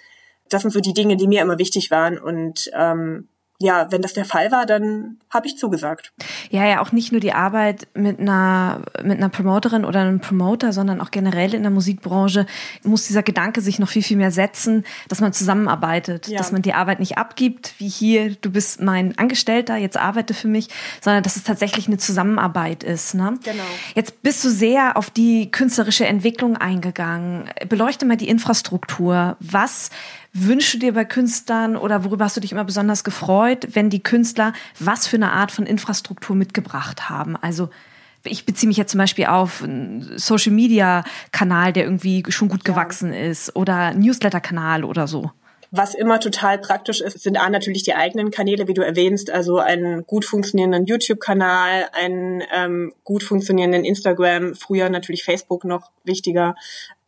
Das 0.51 0.63
sind 0.63 0.71
so 0.71 0.81
die 0.81 0.93
Dinge, 0.93 1.17
die 1.17 1.27
mir 1.27 1.41
immer 1.41 1.59
wichtig 1.59 1.91
waren. 1.91 2.19
Und 2.19 2.71
ähm, 2.75 3.29
ja, 3.59 3.91
wenn 3.91 4.03
das 4.03 4.13
der 4.13 4.27
Fall 4.27 4.53
war, 4.53 4.67
dann 4.67 5.19
habe 5.31 5.47
ich 5.47 5.57
zugesagt. 5.57 6.13
Ja, 6.53 6.67
ja, 6.67 6.81
auch 6.81 6.91
nicht 6.91 7.13
nur 7.13 7.21
die 7.21 7.33
Arbeit 7.33 7.87
mit 7.95 8.19
einer 8.19 8.83
mit 9.05 9.19
einer 9.19 9.29
Promoterin 9.29 9.85
oder 9.85 10.01
einem 10.01 10.19
Promoter, 10.19 10.73
sondern 10.73 11.01
auch 11.01 11.13
generell 11.13 11.55
in 11.55 11.63
der 11.63 11.71
Musikbranche 11.71 12.45
muss 12.83 13.07
dieser 13.07 13.23
Gedanke 13.23 13.61
sich 13.61 13.79
noch 13.79 13.89
viel 13.89 14.03
viel 14.03 14.17
mehr 14.17 14.33
setzen, 14.33 14.85
dass 15.09 15.21
man 15.21 15.33
zusammenarbeitet, 15.33 16.27
ja. 16.27 16.39
dass 16.39 16.51
man 16.51 16.63
die 16.63 16.75
Arbeit 16.75 16.99
nicht 16.99 17.19
abgibt, 17.19 17.75
wie 17.79 17.89
hier, 17.89 18.35
du 18.35 18.51
bist 18.51 18.83
mein 18.83 19.17
Angestellter, 19.17 19.77
jetzt 19.77 19.97
arbeite 19.97 20.35
für 20.35 20.49
mich, 20.49 20.69
sondern 21.01 21.23
dass 21.23 21.37
es 21.37 21.45
tatsächlich 21.45 21.87
eine 21.87 21.99
Zusammenarbeit 21.99 22.83
ist. 22.83 23.15
Ne? 23.15 23.39
Genau. 23.45 23.63
Jetzt 23.95 24.21
bist 24.23 24.45
du 24.45 24.51
sehr 24.51 24.97
auf 24.97 25.09
die 25.09 25.53
künstlerische 25.53 26.07
Entwicklung 26.07 26.57
eingegangen. 26.57 27.45
Beleuchte 27.69 28.07
mal 28.07 28.17
die 28.17 28.29
Infrastruktur. 28.29 29.37
Was 29.39 29.91
wünschst 30.33 30.75
du 30.75 30.79
dir 30.79 30.95
bei 30.95 31.05
Künstlern 31.05 31.77
oder 31.77 32.05
worüber 32.05 32.25
hast 32.25 32.37
du 32.37 32.41
dich 32.41 32.53
immer 32.53 32.65
besonders 32.65 33.03
gefreut, 33.05 33.69
wenn 33.73 33.91
die 33.91 34.03
Künstler 34.03 34.53
was 34.79 35.07
für 35.07 35.17
eine 35.17 35.33
Art 35.33 35.51
von 35.51 35.67
Infrastruktur 35.67 36.37
mitgebracht 36.41 37.09
haben? 37.09 37.37
Also 37.37 37.71
ich 38.25 38.45
beziehe 38.45 38.69
mich 38.69 38.77
jetzt 38.77 38.91
zum 38.91 38.99
Beispiel 38.99 39.27
auf 39.27 39.63
einen 39.63 40.19
Social 40.19 40.53
Media 40.53 41.05
Kanal, 41.31 41.73
der 41.73 41.85
irgendwie 41.85 42.25
schon 42.29 42.49
gut 42.49 42.67
ja. 42.67 42.73
gewachsen 42.73 43.13
ist 43.13 43.55
oder 43.55 43.95
Newsletter 43.95 44.41
Kanal 44.41 44.85
oder 44.85 45.07
so. 45.07 45.31
Was 45.73 45.95
immer 45.95 46.19
total 46.19 46.59
praktisch 46.59 47.01
ist, 47.01 47.21
sind 47.21 47.41
A 47.41 47.49
natürlich 47.49 47.85
die 47.85 47.95
eigenen 47.95 48.33
Kanäle, 48.33 48.67
wie 48.67 48.75
du 48.75 48.83
erwähnst, 48.83 49.31
also 49.31 49.59
einen 49.59 50.05
gut 50.05 50.25
funktionierenden 50.25 50.85
YouTube-Kanal, 50.85 51.87
einen 51.93 52.43
ähm, 52.53 52.93
gut 53.05 53.23
funktionierenden 53.23 53.85
Instagram, 53.85 54.57
früher 54.57 54.91
natürlich 54.91 55.23
Facebook 55.23 55.65
noch 55.65 55.93
wichtiger, 56.03 56.57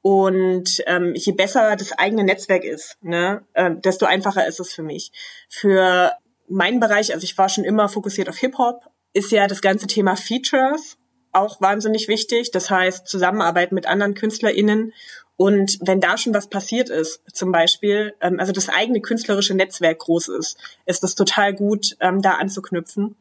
Und 0.03 0.83
ähm, 0.87 1.15
je 1.15 1.33
besser 1.33 1.77
das 1.77 1.93
eigene 1.93 2.25
Netzwerk 2.25 2.65
ist, 2.65 2.99
ne, 3.03 3.43
äh, 3.55 3.71
desto 3.85 4.07
einfacher 4.07 4.47
ist 4.47 4.61
es 4.61 4.73
für 4.73 4.83
mich. 4.83 5.13
Für 5.49 6.13
meinen 6.49 6.81
Bereich, 6.81 7.15
also 7.15 7.25
ich 7.25 7.39
war 7.39 7.49
schon 7.49 7.65
immer 7.65 7.89
fokussiert 7.89 8.29
auf 8.29 8.37
Hip-Hop, 8.39 8.91
ist 9.13 9.33
ja 9.33 9.47
das 9.47 9.61
ganze 9.61 9.87
Thema 9.87 10.17
Features 10.17 10.97
auch 11.33 11.61
wahnsinnig 11.61 12.09
wichtig. 12.09 12.51
Das 12.51 12.71
heißt, 12.71 13.07
Zusammenarbeit 13.07 13.73
mit 13.73 13.87
anderen 13.87 14.15
KünstlerInnen. 14.15 14.93
Und 15.37 15.79
wenn 15.81 16.01
da 16.01 16.19
schon 16.19 16.35
was 16.35 16.49
passiert 16.49 16.91
ist, 16.91 17.23
zum 17.33 17.53
Beispiel, 17.53 18.15
ähm, 18.21 18.39
also 18.39 18.53
das 18.53 18.69
eigene 18.69 19.01
künstlerische 19.01 19.55
Netzwerk 19.55 19.99
groß 20.01 20.29
ist, 20.29 20.59
ist 20.87 21.03
das 21.03 21.15
total 21.15 21.55
gut, 21.55 21.97
ähm, 22.01 22.23
da 22.23 22.33
anzuknüpfen. 22.33 23.17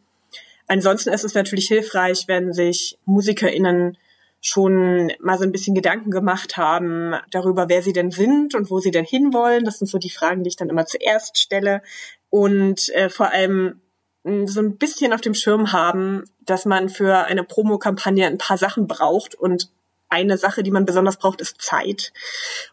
Ansonsten 0.68 1.10
ist 1.10 1.24
es 1.24 1.34
natürlich 1.34 1.68
hilfreich, 1.68 2.28
wenn 2.28 2.54
sich 2.54 2.98
MusikerInnen 3.06 3.98
schon 4.42 5.12
mal 5.20 5.38
so 5.38 5.44
ein 5.44 5.52
bisschen 5.52 5.76
Gedanken 5.76 6.12
gemacht 6.12 6.58
haben 6.58 7.14
darüber, 7.30 7.70
wer 7.70 7.84
sie 7.84 7.94
denn 7.94 8.12
sind 8.12 8.56
und 8.56 8.72
wo 8.72 8.80
sie 8.80 8.92
denn 8.92 9.06
hinwollen. 9.06 9.64
Das 9.64 9.80
sind 9.80 9.88
so 9.88 10.00
die 10.00 10.10
Fragen, 10.10 10.44
die 10.44 10.50
ich 10.50 10.56
dann 10.56 10.70
immer 10.70 10.86
zuerst 10.86 11.38
stelle. 11.38 11.82
Und 12.30 12.90
äh, 12.90 13.10
vor 13.10 13.32
allem 13.32 13.82
so 14.24 14.60
ein 14.60 14.78
bisschen 14.78 15.14
auf 15.14 15.22
dem 15.22 15.34
Schirm 15.34 15.72
haben, 15.72 16.26
dass 16.42 16.66
man 16.66 16.90
für 16.90 17.26
eine 17.26 17.44
Promokampagne 17.44 18.28
ein 18.28 18.38
paar 18.38 18.58
Sachen 18.58 18.88
braucht 18.88 19.36
und 19.36 19.70
eine 20.12 20.38
Sache, 20.38 20.62
die 20.62 20.72
man 20.72 20.86
besonders 20.86 21.18
braucht, 21.18 21.40
ist 21.40 21.62
Zeit. 21.62 22.12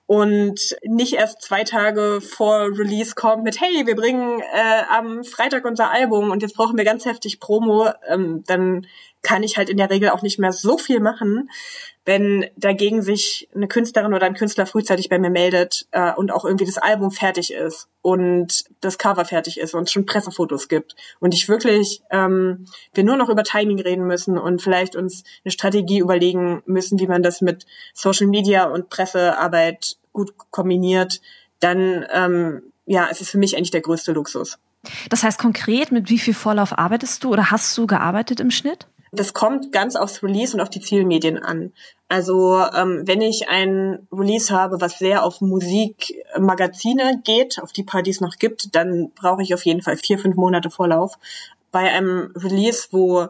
Und 0.06 0.76
nicht 0.82 1.14
erst 1.14 1.40
zwei 1.40 1.62
Tage 1.62 2.20
vor 2.20 2.76
Release 2.76 3.14
kommt 3.14 3.44
mit, 3.44 3.60
hey, 3.60 3.86
wir 3.86 3.94
bringen 3.94 4.40
äh, 4.40 4.82
am 4.90 5.22
Freitag 5.22 5.64
unser 5.64 5.90
Album 5.90 6.32
und 6.32 6.42
jetzt 6.42 6.56
brauchen 6.56 6.76
wir 6.76 6.84
ganz 6.84 7.04
heftig 7.04 7.38
Promo. 7.38 7.90
Ähm, 8.08 8.42
dann 8.46 8.86
kann 9.22 9.42
ich 9.42 9.56
halt 9.56 9.68
in 9.68 9.76
der 9.76 9.90
Regel 9.90 10.10
auch 10.10 10.22
nicht 10.22 10.38
mehr 10.38 10.52
so 10.52 10.78
viel 10.78 11.00
machen, 11.00 11.50
wenn 12.04 12.46
dagegen 12.56 13.02
sich 13.02 13.48
eine 13.54 13.68
Künstlerin 13.68 14.14
oder 14.14 14.26
ein 14.26 14.34
Künstler 14.34 14.64
frühzeitig 14.64 15.08
bei 15.08 15.18
mir 15.18 15.28
meldet 15.28 15.86
äh, 15.90 16.12
und 16.14 16.32
auch 16.32 16.44
irgendwie 16.44 16.64
das 16.64 16.78
Album 16.78 17.10
fertig 17.10 17.52
ist 17.52 17.88
und 18.00 18.64
das 18.80 18.96
Cover 18.96 19.24
fertig 19.24 19.58
ist 19.58 19.74
und 19.74 19.90
schon 19.90 20.06
Pressefotos 20.06 20.68
gibt 20.68 20.96
und 21.20 21.34
ich 21.34 21.48
wirklich 21.48 22.00
ähm, 22.10 22.66
wir 22.94 23.04
nur 23.04 23.16
noch 23.16 23.28
über 23.28 23.44
Timing 23.44 23.80
reden 23.80 24.06
müssen 24.06 24.38
und 24.38 24.62
vielleicht 24.62 24.96
uns 24.96 25.24
eine 25.44 25.52
Strategie 25.52 25.98
überlegen 25.98 26.62
müssen, 26.64 26.98
wie 26.98 27.08
man 27.08 27.22
das 27.22 27.42
mit 27.42 27.66
Social 27.92 28.26
Media 28.26 28.64
und 28.64 28.88
Pressearbeit 28.88 29.98
gut 30.12 30.32
kombiniert, 30.50 31.20
dann 31.60 32.06
ähm, 32.12 32.62
ja, 32.86 33.08
es 33.10 33.20
ist 33.20 33.30
für 33.30 33.38
mich 33.38 33.56
eigentlich 33.56 33.70
der 33.70 33.82
größte 33.82 34.12
Luxus. 34.12 34.58
Das 35.10 35.22
heißt 35.22 35.38
konkret, 35.38 35.92
mit 35.92 36.08
wie 36.08 36.18
viel 36.18 36.34
Vorlauf 36.34 36.78
arbeitest 36.78 37.22
du 37.24 37.30
oder 37.30 37.50
hast 37.50 37.76
du 37.76 37.86
gearbeitet 37.86 38.40
im 38.40 38.50
Schnitt? 38.50 38.86
Das 39.12 39.32
kommt 39.32 39.72
ganz 39.72 39.96
aufs 39.96 40.22
Release 40.22 40.54
und 40.54 40.60
auf 40.60 40.70
die 40.70 40.80
Zielmedien 40.80 41.38
an. 41.38 41.72
Also 42.08 42.62
ähm, 42.74 43.02
wenn 43.06 43.20
ich 43.20 43.48
ein 43.48 44.06
Release 44.12 44.54
habe, 44.54 44.80
was 44.80 44.98
sehr 44.98 45.24
auf 45.24 45.40
Musikmagazine 45.40 47.20
geht, 47.24 47.60
auf 47.62 47.72
die 47.72 47.82
paar, 47.84 48.02
die 48.02 48.10
es 48.10 48.20
noch 48.20 48.36
gibt, 48.38 48.74
dann 48.74 49.10
brauche 49.12 49.42
ich 49.42 49.54
auf 49.54 49.64
jeden 49.64 49.82
Fall 49.82 49.96
vier, 49.96 50.18
fünf 50.18 50.36
Monate 50.36 50.70
Vorlauf. 50.70 51.18
Bei 51.70 51.90
einem 51.90 52.32
Release, 52.34 52.88
wo 52.90 53.28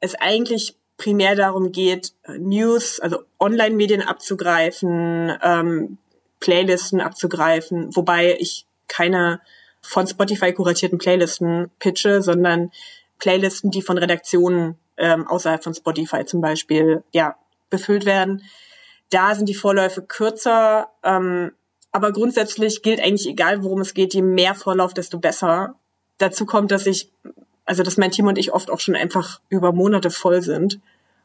es 0.00 0.14
eigentlich 0.14 0.76
primär 0.96 1.34
darum 1.34 1.72
geht, 1.72 2.12
News, 2.38 3.00
also 3.00 3.24
Online-Medien 3.40 4.02
abzugreifen, 4.02 5.32
ähm, 5.42 5.98
Playlisten 6.40 7.00
abzugreifen, 7.00 7.94
wobei 7.96 8.36
ich 8.38 8.66
keine 8.88 9.40
von 9.80 10.06
Spotify 10.06 10.52
kuratierten 10.52 10.98
Playlisten 10.98 11.70
pitche, 11.78 12.22
sondern 12.22 12.70
Playlisten, 13.18 13.70
die 13.70 13.82
von 13.82 13.98
Redaktionen 13.98 14.76
ähm, 14.96 15.26
außerhalb 15.26 15.62
von 15.62 15.74
Spotify 15.74 16.24
zum 16.24 16.40
Beispiel 16.40 17.02
ja 17.12 17.36
befüllt 17.70 18.04
werden. 18.04 18.42
Da 19.10 19.34
sind 19.34 19.48
die 19.48 19.54
Vorläufe 19.54 20.02
kürzer, 20.02 20.88
ähm, 21.02 21.52
aber 21.90 22.12
grundsätzlich 22.12 22.82
gilt 22.82 23.00
eigentlich 23.00 23.28
egal, 23.28 23.62
worum 23.62 23.80
es 23.80 23.94
geht, 23.94 24.14
je 24.14 24.22
mehr 24.22 24.54
Vorlauf, 24.54 24.94
desto 24.94 25.18
besser. 25.18 25.74
Dazu 26.18 26.46
kommt, 26.46 26.70
dass 26.70 26.86
ich, 26.86 27.10
also 27.64 27.82
dass 27.82 27.98
mein 27.98 28.10
Team 28.10 28.26
und 28.26 28.38
ich 28.38 28.52
oft 28.52 28.70
auch 28.70 28.80
schon 28.80 28.96
einfach 28.96 29.40
über 29.48 29.72
Monate 29.72 30.10
voll 30.10 30.42
sind 30.42 30.80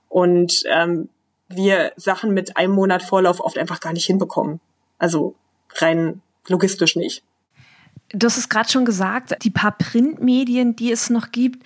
und 0.10 0.64
ähm, 0.66 1.10
wir 1.48 1.94
Sachen 1.96 2.34
mit 2.34 2.58
einem 2.58 2.74
Monat 2.74 3.04
Vorlauf 3.04 3.40
oft 3.40 3.58
einfach 3.58 3.80
gar 3.80 3.94
nicht 3.94 4.06
hinbekommen. 4.06 4.60
Also 4.98 5.36
rein 5.76 6.22
logistisch 6.48 6.96
nicht. 6.96 7.24
Du 8.14 8.26
hast 8.26 8.38
es 8.38 8.50
gerade 8.50 8.70
schon 8.70 8.86
gesagt, 8.86 9.36
die 9.44 9.50
paar 9.50 9.78
Printmedien, 9.78 10.76
die 10.76 10.92
es 10.92 11.10
noch 11.10 11.32
gibt, 11.32 11.64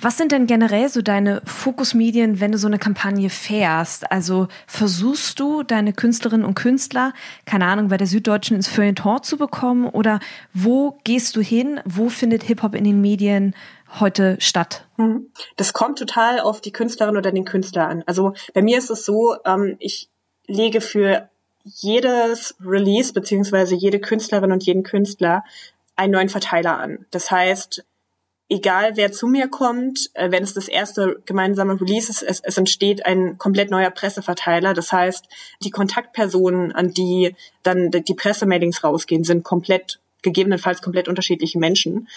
was 0.00 0.18
sind 0.18 0.30
denn 0.32 0.46
generell 0.46 0.88
so 0.88 1.00
deine 1.00 1.40
Fokusmedien, 1.46 2.38
wenn 2.38 2.52
du 2.52 2.58
so 2.58 2.66
eine 2.66 2.78
Kampagne 2.78 3.30
fährst? 3.30 4.10
Also 4.10 4.48
versuchst 4.66 5.40
du 5.40 5.62
deine 5.62 5.92
Künstlerinnen 5.92 6.44
und 6.44 6.54
Künstler, 6.54 7.14
keine 7.46 7.66
Ahnung, 7.66 7.88
bei 7.88 7.96
der 7.96 8.06
Süddeutschen 8.06 8.56
ins 8.56 8.68
Feuilleton 8.68 9.22
zu 9.22 9.38
bekommen? 9.38 9.88
Oder 9.88 10.20
wo 10.52 10.98
gehst 11.04 11.36
du 11.36 11.40
hin? 11.40 11.80
Wo 11.86 12.08
findet 12.10 12.42
Hip-Hop 12.42 12.74
in 12.74 12.84
den 12.84 13.00
Medien 13.00 13.54
heute 13.98 14.36
statt? 14.38 14.86
Mhm. 14.98 15.30
Das 15.56 15.72
kommt 15.72 15.98
total 15.98 16.40
auf 16.40 16.60
die 16.60 16.72
Künstlerin 16.72 17.16
oder 17.16 17.32
den 17.32 17.46
Künstler 17.46 17.88
an. 17.88 18.02
Also 18.06 18.34
bei 18.52 18.60
mir 18.60 18.76
ist 18.76 18.90
es 18.90 19.06
so, 19.06 19.36
ähm, 19.46 19.76
ich 19.78 20.10
lege 20.46 20.82
für 20.82 21.30
jedes 21.64 22.54
Release 22.64 23.12
beziehungsweise 23.12 23.74
jede 23.74 23.98
Künstlerin 23.98 24.52
und 24.52 24.64
jeden 24.64 24.82
Künstler 24.82 25.42
einen 25.96 26.12
neuen 26.12 26.28
Verteiler 26.28 26.78
an. 26.78 27.06
Das 27.10 27.30
heißt, 27.30 27.84
egal 28.48 28.96
wer 28.96 29.12
zu 29.12 29.26
mir 29.26 29.48
kommt, 29.48 30.10
äh, 30.14 30.30
wenn 30.30 30.42
es 30.42 30.54
das 30.54 30.68
erste 30.68 31.22
gemeinsame 31.24 31.80
Release 31.80 32.10
ist, 32.10 32.22
es, 32.22 32.40
es 32.40 32.56
entsteht 32.56 33.04
ein 33.06 33.38
komplett 33.38 33.70
neuer 33.70 33.90
Presseverteiler. 33.90 34.74
Das 34.74 34.92
heißt, 34.92 35.26
die 35.62 35.70
Kontaktpersonen, 35.70 36.72
an 36.72 36.92
die 36.92 37.34
dann 37.62 37.90
die 37.90 38.14
Pressemailings 38.14 38.84
rausgehen, 38.84 39.24
sind 39.24 39.44
komplett, 39.44 40.00
gegebenenfalls 40.22 40.82
komplett 40.82 41.08
unterschiedliche 41.08 41.58
Menschen. 41.58 42.08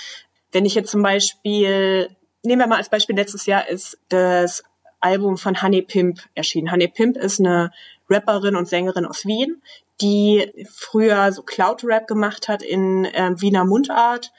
Wenn 0.51 0.65
ich 0.65 0.75
jetzt 0.75 0.91
zum 0.91 1.01
Beispiel, 1.01 2.09
nehmen 2.43 2.61
wir 2.61 2.67
mal 2.67 2.77
als 2.77 2.89
Beispiel, 2.89 3.15
letztes 3.15 3.45
Jahr 3.45 3.67
ist 3.67 3.97
das 4.09 4.63
Album 4.99 5.37
von 5.37 5.61
Honey 5.61 5.81
Pimp 5.81 6.19
erschienen. 6.35 6.71
Honey 6.71 6.87
Pimp 6.87 7.17
ist 7.17 7.39
eine 7.39 7.71
Rapperin 8.09 8.55
und 8.55 8.67
Sängerin 8.67 9.05
aus 9.05 9.25
Wien, 9.25 9.61
die 10.01 10.65
früher 10.73 11.31
so 11.31 11.43
Cloud-Rap 11.43 12.07
gemacht 12.07 12.47
hat 12.47 12.63
in 12.63 13.05
äh, 13.05 13.31
Wiener 13.35 13.65
Mundart 13.65 14.31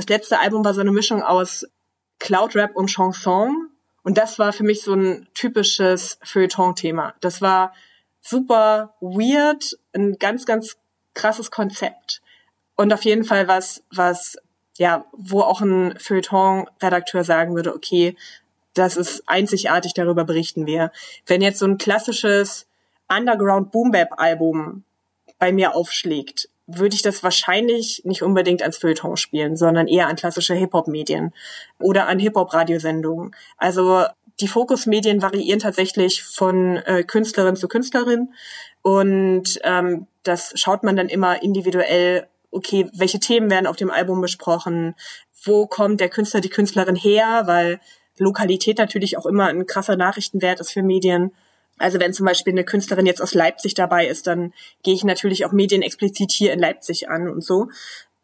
das 0.00 0.08
letzte 0.08 0.40
Album 0.40 0.64
war 0.64 0.72
so 0.72 0.80
eine 0.80 0.92
Mischung 0.92 1.22
aus 1.22 1.66
Cloud-Rap 2.20 2.74
und 2.74 2.88
Chanson. 2.88 3.68
Und 4.02 4.16
das 4.16 4.38
war 4.38 4.52
für 4.54 4.64
mich 4.64 4.82
so 4.82 4.94
ein 4.94 5.28
typisches 5.34 6.18
Feuilleton-Thema. 6.22 7.14
Das 7.20 7.42
war 7.42 7.74
super 8.22 8.94
weird, 9.00 9.78
ein 9.92 10.18
ganz, 10.18 10.46
ganz 10.46 10.78
krasses 11.12 11.50
Konzept. 11.50 12.22
Und 12.76 12.94
auf 12.94 13.04
jeden 13.04 13.24
Fall 13.24 13.46
was, 13.46 13.82
was, 13.94 14.38
ja, 14.78 15.04
wo 15.12 15.42
auch 15.42 15.60
ein 15.60 15.98
Feuilleton-Redakteur 15.98 17.22
sagen 17.22 17.54
würde, 17.54 17.74
okay, 17.74 18.16
das 18.72 18.96
ist 18.96 19.24
einzigartig, 19.26 19.92
darüber 19.92 20.24
berichten 20.24 20.64
wir. 20.64 20.92
Wenn 21.26 21.42
jetzt 21.42 21.58
so 21.58 21.66
ein 21.66 21.76
klassisches 21.76 22.66
Underground 23.08 23.70
Boom 23.70 23.90
Bap 23.90 24.18
Album 24.18 24.84
bei 25.40 25.50
mir 25.50 25.74
aufschlägt, 25.74 26.48
würde 26.68 26.94
ich 26.94 27.02
das 27.02 27.24
wahrscheinlich 27.24 28.02
nicht 28.04 28.22
unbedingt 28.22 28.62
als 28.62 28.78
Feuilleton 28.78 29.16
spielen, 29.16 29.56
sondern 29.56 29.88
eher 29.88 30.06
an 30.06 30.14
klassische 30.14 30.54
Hip-Hop-Medien 30.54 31.34
oder 31.80 32.06
an 32.06 32.20
Hip-Hop-Radiosendungen. 32.20 33.34
Also 33.56 34.04
die 34.38 34.46
Fokusmedien 34.46 35.22
variieren 35.22 35.58
tatsächlich 35.58 36.22
von 36.22 36.76
äh, 36.76 37.02
Künstlerin 37.02 37.56
zu 37.56 37.66
Künstlerin 37.66 38.32
und 38.82 39.58
ähm, 39.64 40.06
das 40.22 40.52
schaut 40.54 40.84
man 40.84 40.96
dann 40.96 41.08
immer 41.08 41.42
individuell, 41.42 42.28
okay, 42.50 42.88
welche 42.94 43.18
Themen 43.18 43.50
werden 43.50 43.66
auf 43.66 43.76
dem 43.76 43.90
Album 43.90 44.20
besprochen, 44.20 44.94
wo 45.44 45.66
kommt 45.66 46.00
der 46.00 46.08
Künstler, 46.08 46.40
die 46.40 46.50
Künstlerin 46.50 46.96
her, 46.96 47.42
weil 47.46 47.80
Lokalität 48.18 48.78
natürlich 48.78 49.16
auch 49.16 49.26
immer 49.26 49.46
ein 49.46 49.66
krasser 49.66 49.96
Nachrichtenwert 49.96 50.60
ist 50.60 50.72
für 50.72 50.82
Medien. 50.82 51.32
Also 51.80 51.98
wenn 51.98 52.12
zum 52.12 52.26
Beispiel 52.26 52.52
eine 52.52 52.64
Künstlerin 52.64 53.06
jetzt 53.06 53.22
aus 53.22 53.34
Leipzig 53.34 53.74
dabei 53.74 54.06
ist, 54.06 54.26
dann 54.26 54.52
gehe 54.82 54.94
ich 54.94 55.02
natürlich 55.02 55.46
auch 55.46 55.52
Medien 55.52 55.82
explizit 55.82 56.30
hier 56.30 56.52
in 56.52 56.60
Leipzig 56.60 57.08
an 57.08 57.28
und 57.28 57.42
so. 57.42 57.68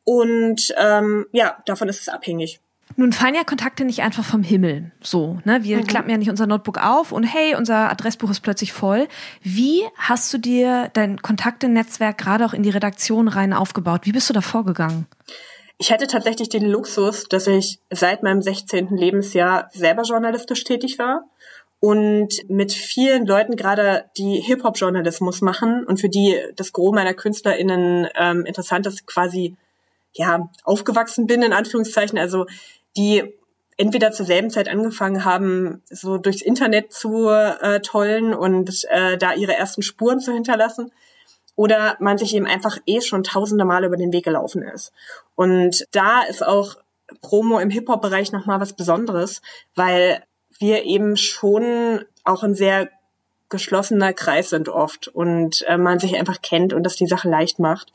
Und 0.05 0.75
ähm, 0.79 1.27
ja, 1.33 1.57
davon 1.67 1.89
ist 1.89 2.01
es 2.01 2.09
abhängig. 2.09 2.61
Nun 2.95 3.13
fallen 3.13 3.35
ja 3.35 3.43
Kontakte 3.43 3.85
nicht 3.85 4.03
einfach 4.03 4.25
vom 4.25 4.43
Himmel. 4.43 4.93
So, 5.03 5.41
ne? 5.45 5.65
Wir 5.65 5.79
mhm. 5.79 5.87
klappen 5.87 6.11
ja 6.11 6.19
nicht 6.19 6.31
unser 6.31 6.47
Notebook 6.47 6.79
auf 6.79 7.11
und 7.11 7.25
hey, 7.25 7.57
unser 7.57 7.91
Adressbuch 7.91 8.31
ist 8.31 8.41
plötzlich 8.41 8.73
voll. 8.73 9.09
Wie 9.43 9.83
hast 9.97 10.33
du 10.33 10.39
dir 10.39 10.91
dein 10.93 11.21
Kontaktenetzwerk 11.21 12.19
gerade 12.19 12.47
auch 12.47 12.53
in 12.53 12.63
die 12.63 12.71
Redaktion 12.71 13.27
rein 13.27 13.53
aufgebaut? 13.53 14.03
Wie 14.05 14.13
bist 14.13 14.29
du 14.31 14.35
da 14.35 14.41
vorgegangen? 14.41 15.07
Ich 15.79 15.93
hatte 15.93 16.07
tatsächlich 16.07 16.49
den 16.49 16.65
Luxus, 16.65 17.25
dass 17.25 17.47
ich 17.47 17.81
seit 17.91 18.23
meinem 18.23 18.41
16. 18.41 18.97
Lebensjahr 18.97 19.69
selber 19.73 20.03
journalistisch 20.03 20.65
tätig 20.65 20.99
war 20.99 21.25
und 21.87 22.51
mit 22.51 22.73
vielen 22.73 23.27
Leuten 23.27 23.55
gerade 23.55 24.07
die 24.17 24.41
Hip-Hop-Journalismus 24.41 25.41
machen 25.41 25.85
und 25.85 26.01
für 26.01 26.09
die 26.09 26.37
das 26.57 26.73
Gros 26.73 26.93
meiner 26.93 27.15
KünstlerInnen 27.15 28.09
ähm, 28.17 28.45
interessant 28.45 28.89
ist, 28.89 29.07
quasi 29.07 29.55
ja 30.13 30.51
aufgewachsen 30.65 31.29
bin, 31.29 31.43
in 31.43 31.53
Anführungszeichen, 31.53 32.19
also 32.19 32.47
die 32.97 33.23
entweder 33.77 34.11
zur 34.11 34.27
selben 34.27 34.51
Zeit 34.51 34.69
angefangen 34.69 35.25
haben, 35.25 35.85
so 35.89 36.19
durchs 36.19 36.43
Internet 36.43 36.93
zu 36.93 37.29
äh, 37.29 37.79
tollen 37.83 38.35
und 38.35 38.85
äh, 38.91 39.17
da 39.17 39.35
ihre 39.35 39.55
ersten 39.55 39.83
Spuren 39.83 40.19
zu 40.19 40.33
hinterlassen, 40.33 40.91
oder 41.55 41.97
man 42.01 42.19
sich 42.19 42.35
eben 42.35 42.47
einfach 42.47 42.79
eh 42.87 43.01
schon 43.01 43.23
tausende 43.23 43.65
Male 43.65 43.87
über 43.87 43.97
den 43.97 44.13
Weg 44.13 44.25
gelaufen 44.25 44.63
ist. 44.63 44.93
Und 45.37 45.87
da 45.93 46.23
ist 46.23 46.45
auch 46.45 46.75
Promo 47.21 47.61
im 47.61 47.71
Hip-Hop-Bereich 47.71 48.33
nochmal 48.33 48.59
was 48.59 48.73
Besonderes, 48.73 49.41
weil 49.77 50.25
wir 50.61 50.85
eben 50.85 51.17
schon 51.17 52.05
auch 52.25 52.43
ein 52.43 52.55
sehr 52.55 52.89
geschlossener 53.49 54.13
Kreis 54.13 54.51
sind 54.51 54.69
oft 54.69 55.09
und 55.09 55.63
äh, 55.69 55.79
man 55.79 55.99
sich 55.99 56.17
einfach 56.17 56.43
kennt 56.43 56.73
und 56.73 56.83
das 56.83 56.97
die 56.97 57.07
Sache 57.07 57.29
leicht 57.29 57.59
macht. 57.59 57.93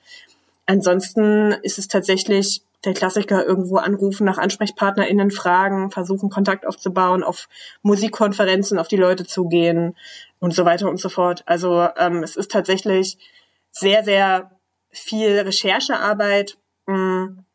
Ansonsten 0.66 1.52
ist 1.64 1.78
es 1.78 1.88
tatsächlich 1.88 2.62
der 2.86 2.94
Klassiker 2.94 3.46
irgendwo 3.46 3.78
anrufen, 3.78 4.26
nach 4.26 4.38
AnsprechpartnerInnen 4.38 5.30
fragen, 5.30 5.92
versuchen 5.92 6.30
Kontakt 6.30 6.66
aufzubauen, 6.66 7.24
auf 7.24 7.48
Musikkonferenzen 7.84 8.80
auf 8.80 8.88
die 8.88 8.98
Leute 8.98 9.26
zugehen 9.26 9.96
und 10.40 10.54
so 10.54 10.66
weiter 10.66 10.90
und 10.90 11.00
so 11.00 11.10
fort. 11.10 11.44
Also 11.46 11.88
ähm, 11.98 12.24
es 12.24 12.36
ist 12.36 12.52
tatsächlich 12.52 13.18
sehr, 13.72 14.04
sehr 14.04 14.52
viel 14.90 15.40
Recherchearbeit 15.40 16.58
mh, 16.88 16.96
mm, 16.98 17.46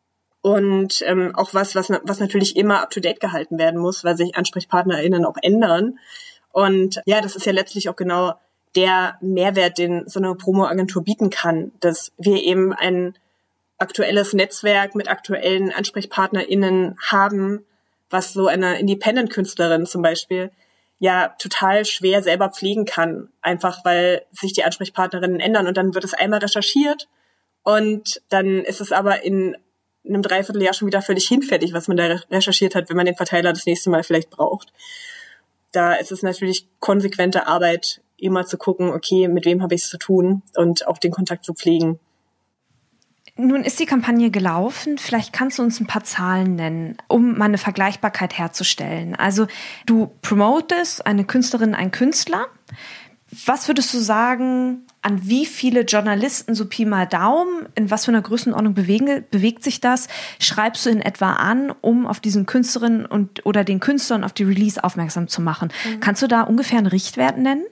und 0.47 1.03
ähm, 1.05 1.35
auch 1.35 1.55
was, 1.55 1.75
was, 1.75 1.91
was 2.05 2.21
natürlich 2.21 2.57
immer 2.57 2.81
up-to-date 2.81 3.19
gehalten 3.19 3.59
werden 3.59 3.81
muss, 3.81 4.05
weil 4.05 4.17
sich 4.17 4.37
AnsprechpartnerInnen 4.37 5.25
auch 5.25 5.39
ändern. 5.43 5.99
Und 6.53 7.01
ja, 7.05 7.21
das 7.21 7.35
ist 7.35 7.47
ja 7.47 7.53
letztlich 7.53 7.89
auch 7.89 7.97
genau 7.97 8.35
der 8.77 9.19
Mehrwert, 9.21 9.77
den 9.77 10.07
so 10.07 10.21
eine 10.21 10.33
Promo-Agentur 10.37 11.03
bieten 11.03 11.31
kann, 11.31 11.73
dass 11.81 12.13
wir 12.17 12.41
eben 12.41 12.73
ein 12.73 13.19
aktuelles 13.79 14.35
Netzwerk 14.35 14.95
mit 14.95 15.11
aktuellen 15.11 15.73
AnsprechpartnerInnen 15.73 16.97
haben, 17.05 17.67
was 18.09 18.33
so 18.33 18.47
eine 18.47 18.79
Independent-Künstlerin 18.79 19.85
zum 19.85 20.03
Beispiel 20.03 20.53
ja 21.01 21.35
total 21.41 21.85
schwer 21.85 22.23
selber 22.23 22.51
pflegen 22.51 22.85
kann, 22.85 23.31
einfach 23.43 23.85
weil 23.85 24.25
sich 24.31 24.53
die 24.53 24.63
Ansprechpartnerinnen 24.63 25.41
ändern 25.41 25.67
und 25.67 25.77
dann 25.77 25.93
wird 25.95 26.05
es 26.05 26.15
einmal 26.15 26.39
recherchiert 26.39 27.09
und 27.65 28.23
dann 28.29 28.61
ist 28.61 28.81
es 28.81 28.93
aber 28.93 29.25
in 29.25 29.57
einem 30.09 30.23
Dreivierteljahr 30.23 30.75
schon 30.75 30.87
wieder 30.87 31.03
völlig 31.03 31.27
hinfällig, 31.29 31.73
was 31.73 31.89
man 31.89 31.97
da 31.97 32.21
recherchiert 32.31 32.75
hat, 32.75 32.89
wenn 32.89 32.97
man 32.97 33.07
den 33.07 33.17
Verteiler 33.17 33.53
das 33.53 33.67
nächste 33.67 33.91
Mal 33.91 34.03
vielleicht 34.03 34.31
braucht. 34.31 34.73
Da 35.73 35.95
ist 35.95 36.13
es 36.13 36.23
natürlich 36.23 36.67
konsequente 36.81 37.47
Arbeit, 37.47 38.01
immer 38.17 38.47
zu 38.47 38.57
gucken, 38.57 38.91
okay, 38.91 39.29
mit 39.29 39.45
wem 39.45 39.63
habe 39.63 39.75
ich 39.75 39.83
es 39.83 39.91
zu 39.91 39.99
tun 39.99 40.43
und 40.55 40.87
auch 40.87 40.99
den 40.99 41.13
Kontakt 41.13 41.45
zu 41.45 41.55
pflegen. 41.55 41.99
Nun 43.39 43.65
ist 43.65 43.79
die 43.79 43.85
Kampagne 43.87 44.31
gelaufen. 44.31 44.97
Vielleicht 44.97 45.35
kannst 45.35 45.59
du 45.59 45.63
uns 45.63 45.79
ein 45.79 45.87
paar 45.87 46.05
Zahlen 46.05 46.55
nennen, 46.55 46.97
um 47.07 47.37
mal 47.37 47.45
eine 47.45 47.59
Vergleichbarkeit 47.59 48.39
herzustellen. 48.39 49.15
Also 49.15 49.47
du 49.85 50.11
promotest 50.23 51.07
eine 51.07 51.25
Künstlerin, 51.25 51.75
ein 51.75 51.91
Künstler. 51.91 52.47
Was 53.45 53.69
würdest 53.69 53.93
du 53.93 53.99
sagen, 53.99 54.87
an 55.03 55.21
wie 55.29 55.47
viele 55.47 55.83
Journalisten, 55.83 56.55
so 56.55 56.67
Pi 56.67 56.85
mal 56.85 57.07
Daumen, 57.07 57.69
in 57.75 57.91
was 57.91 58.05
für 58.05 58.11
einer 58.11 58.23
Größenordnung 58.23 58.75
bewegen, 58.75 59.25
bewegt 59.31 59.63
sich 59.63 59.81
das? 59.81 60.09
Schreibst 60.41 60.87
du 60.87 60.91
in 60.91 61.03
etwa 61.03 61.35
an, 61.35 61.73
um 61.81 62.07
auf 62.07 62.21
diesen 62.21 62.47
Künstlerinnen 62.47 63.05
und 63.05 63.45
oder 63.45 63.65
den 63.65 63.81
Künstlern 63.81 64.25
auf 64.25 64.33
die 64.33 64.45
Release 64.45 64.83
aufmerksam 64.83 65.29
zu 65.29 65.43
machen? 65.43 65.73
Mhm. 65.85 66.01
Kannst 66.01 66.23
du 66.23 66.29
da 66.29 66.43
ungefähr 66.43 66.79
einen 66.79 66.87
Richtwert 66.87 67.37
nennen? 67.37 67.65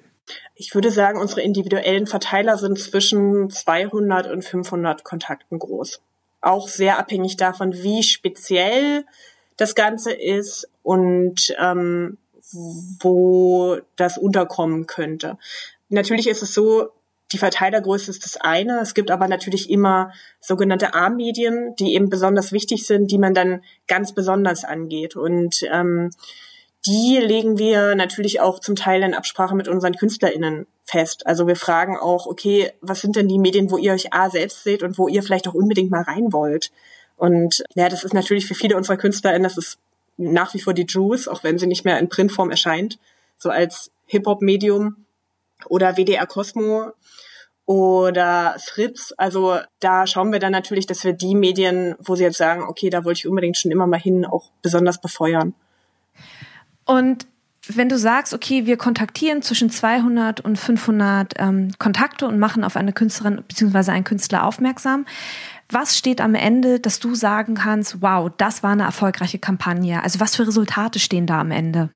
Ich 0.55 0.75
würde 0.75 0.91
sagen, 0.91 1.21
unsere 1.21 1.43
individuellen 1.43 2.07
Verteiler 2.07 2.57
sind 2.59 2.79
zwischen 2.79 3.51
200 3.51 4.31
und 4.31 4.45
500 4.45 5.05
Kontakten 5.05 5.59
groß. 5.59 6.01
Auch 6.41 6.69
sehr 6.69 6.99
abhängig 6.99 7.37
davon, 7.37 7.73
wie 7.73 8.03
speziell 8.03 9.05
das 9.57 9.75
Ganze 9.75 10.13
ist 10.13 10.69
und 10.83 11.55
ähm, 11.59 12.19
wo 12.53 13.79
das 13.97 14.19
unterkommen 14.19 14.87
könnte. 14.87 15.39
Natürlich 15.89 16.29
ist 16.29 16.43
es 16.43 16.55
so, 16.55 16.91
die 17.33 17.39
Verteilergröße 17.39 18.11
ist 18.11 18.25
das 18.25 18.37
eine. 18.37 18.81
Es 18.81 18.95
gibt 18.95 19.11
aber 19.11 19.29
natürlich 19.29 19.71
immer 19.71 20.13
sogenannte 20.41 20.95
Armmedien, 20.95 21.75
die 21.79 21.95
eben 21.95 22.09
besonders 22.09 22.53
wichtig 22.53 22.87
sind, 22.87 23.11
die 23.11 23.19
man 23.19 23.35
dann 23.35 23.63
ganz 23.89 24.15
besonders 24.15 24.65
angeht. 24.65 25.17
Und 25.17 25.65
ähm, 25.73 26.11
die 26.87 27.19
legen 27.19 27.59
wir 27.59 27.95
natürlich 27.95 28.41
auch 28.41 28.61
zum 28.61 28.77
Teil 28.77 29.03
in 29.03 29.15
Absprache 29.15 29.57
mit 29.57 29.69
unseren 29.69 29.95
KünstlerInnen 29.95 30.67
fest. 30.85 31.27
Also 31.27 31.47
wir 31.47 31.57
fragen 31.57 31.97
auch, 31.97 32.27
okay, 32.27 32.73
was 32.83 33.01
sind 33.01 33.17
denn 33.17 33.27
die 33.27 33.39
Medien, 33.39 33.71
wo 33.71 33.79
ihr 33.79 33.95
euch 33.95 34.13
A 34.13 34.29
selbst 34.29 34.63
seht 34.63 34.83
und 34.83 34.99
wo 34.99 35.09
ihr 35.09 35.23
vielleicht 35.23 35.49
auch 35.49 35.55
unbedingt 35.55 35.91
mal 35.91 36.03
rein 36.03 36.33
wollt? 36.33 36.71
Und 37.17 37.65
ja, 37.75 37.89
das 37.89 38.05
ist 38.05 38.13
natürlich 38.13 38.47
für 38.47 38.55
viele 38.55 38.77
unserer 38.77 38.97
KünstlerInnen, 38.97 39.45
das 39.45 39.57
ist 39.57 39.79
nach 40.17 40.55
wie 40.55 40.61
vor 40.61 40.75
die 40.75 40.87
Juice, 40.89 41.29
auch 41.29 41.45
wenn 41.45 41.59
sie 41.59 41.67
nicht 41.67 41.85
mehr 41.85 41.99
in 41.99 42.09
Printform 42.09 42.51
erscheint, 42.51 42.99
so 43.37 43.51
als 43.51 43.91
Hip-Hop-Medium 44.07 45.05
oder 45.69 45.97
WDR 45.97 46.27
Cosmo 46.27 46.93
oder 47.67 48.57
Fritz. 48.59 49.15
Also 49.17 49.59
da 49.81 50.07
schauen 50.07 50.33
wir 50.33 50.39
dann 50.39 50.53
natürlich, 50.53 50.87
dass 50.87 51.05
wir 51.05 51.15
die 51.15 51.35
Medien, 51.35 51.95
wo 51.99 52.15
sie 52.15 52.25
jetzt 52.25 52.39
sagen, 52.39 52.63
okay, 52.63 52.91
da 52.91 53.05
wollte 53.05 53.21
ich 53.21 53.29
unbedingt 53.29 53.57
schon 53.57 53.71
immer 53.71 53.87
mal 53.87 54.01
hin, 54.01 54.25
auch 54.25 54.51
besonders 54.63 55.01
befeuern. 55.01 55.55
Und 56.85 57.27
wenn 57.67 57.89
du 57.89 57.97
sagst, 57.97 58.35
okay, 58.35 58.67
wir 58.67 58.77
kontaktieren 58.77 59.41
zwischen 59.41 59.71
200 59.71 60.41
und 60.41 60.59
500 60.59 61.35
ähm, 61.39 61.71
Kontakte 61.79 62.27
und 62.27 62.39
machen 62.39 62.63
auf 62.63 62.77
eine 62.77 62.93
Künstlerin 62.93 63.43
bzw. 63.49 63.91
einen 63.91 64.05
Künstler 64.05 64.47
aufmerksam, 64.47 65.07
was 65.75 65.99
steht 65.99 66.21
am 66.21 66.35
Ende, 66.35 66.81
dass 66.81 67.01
du 67.01 67.15
sagen 67.15 67.55
kannst, 67.55 68.01
wow, 68.01 68.31
das 68.37 68.63
war 68.63 68.71
eine 68.71 68.85
erfolgreiche 68.85 69.39
Kampagne? 69.39 70.03
Also 70.03 70.21
was 70.21 70.37
für 70.37 70.47
Resultate 70.47 70.99
stehen 70.99 71.27
da 71.27 71.41
am 71.41 71.51
Ende? 71.51 71.91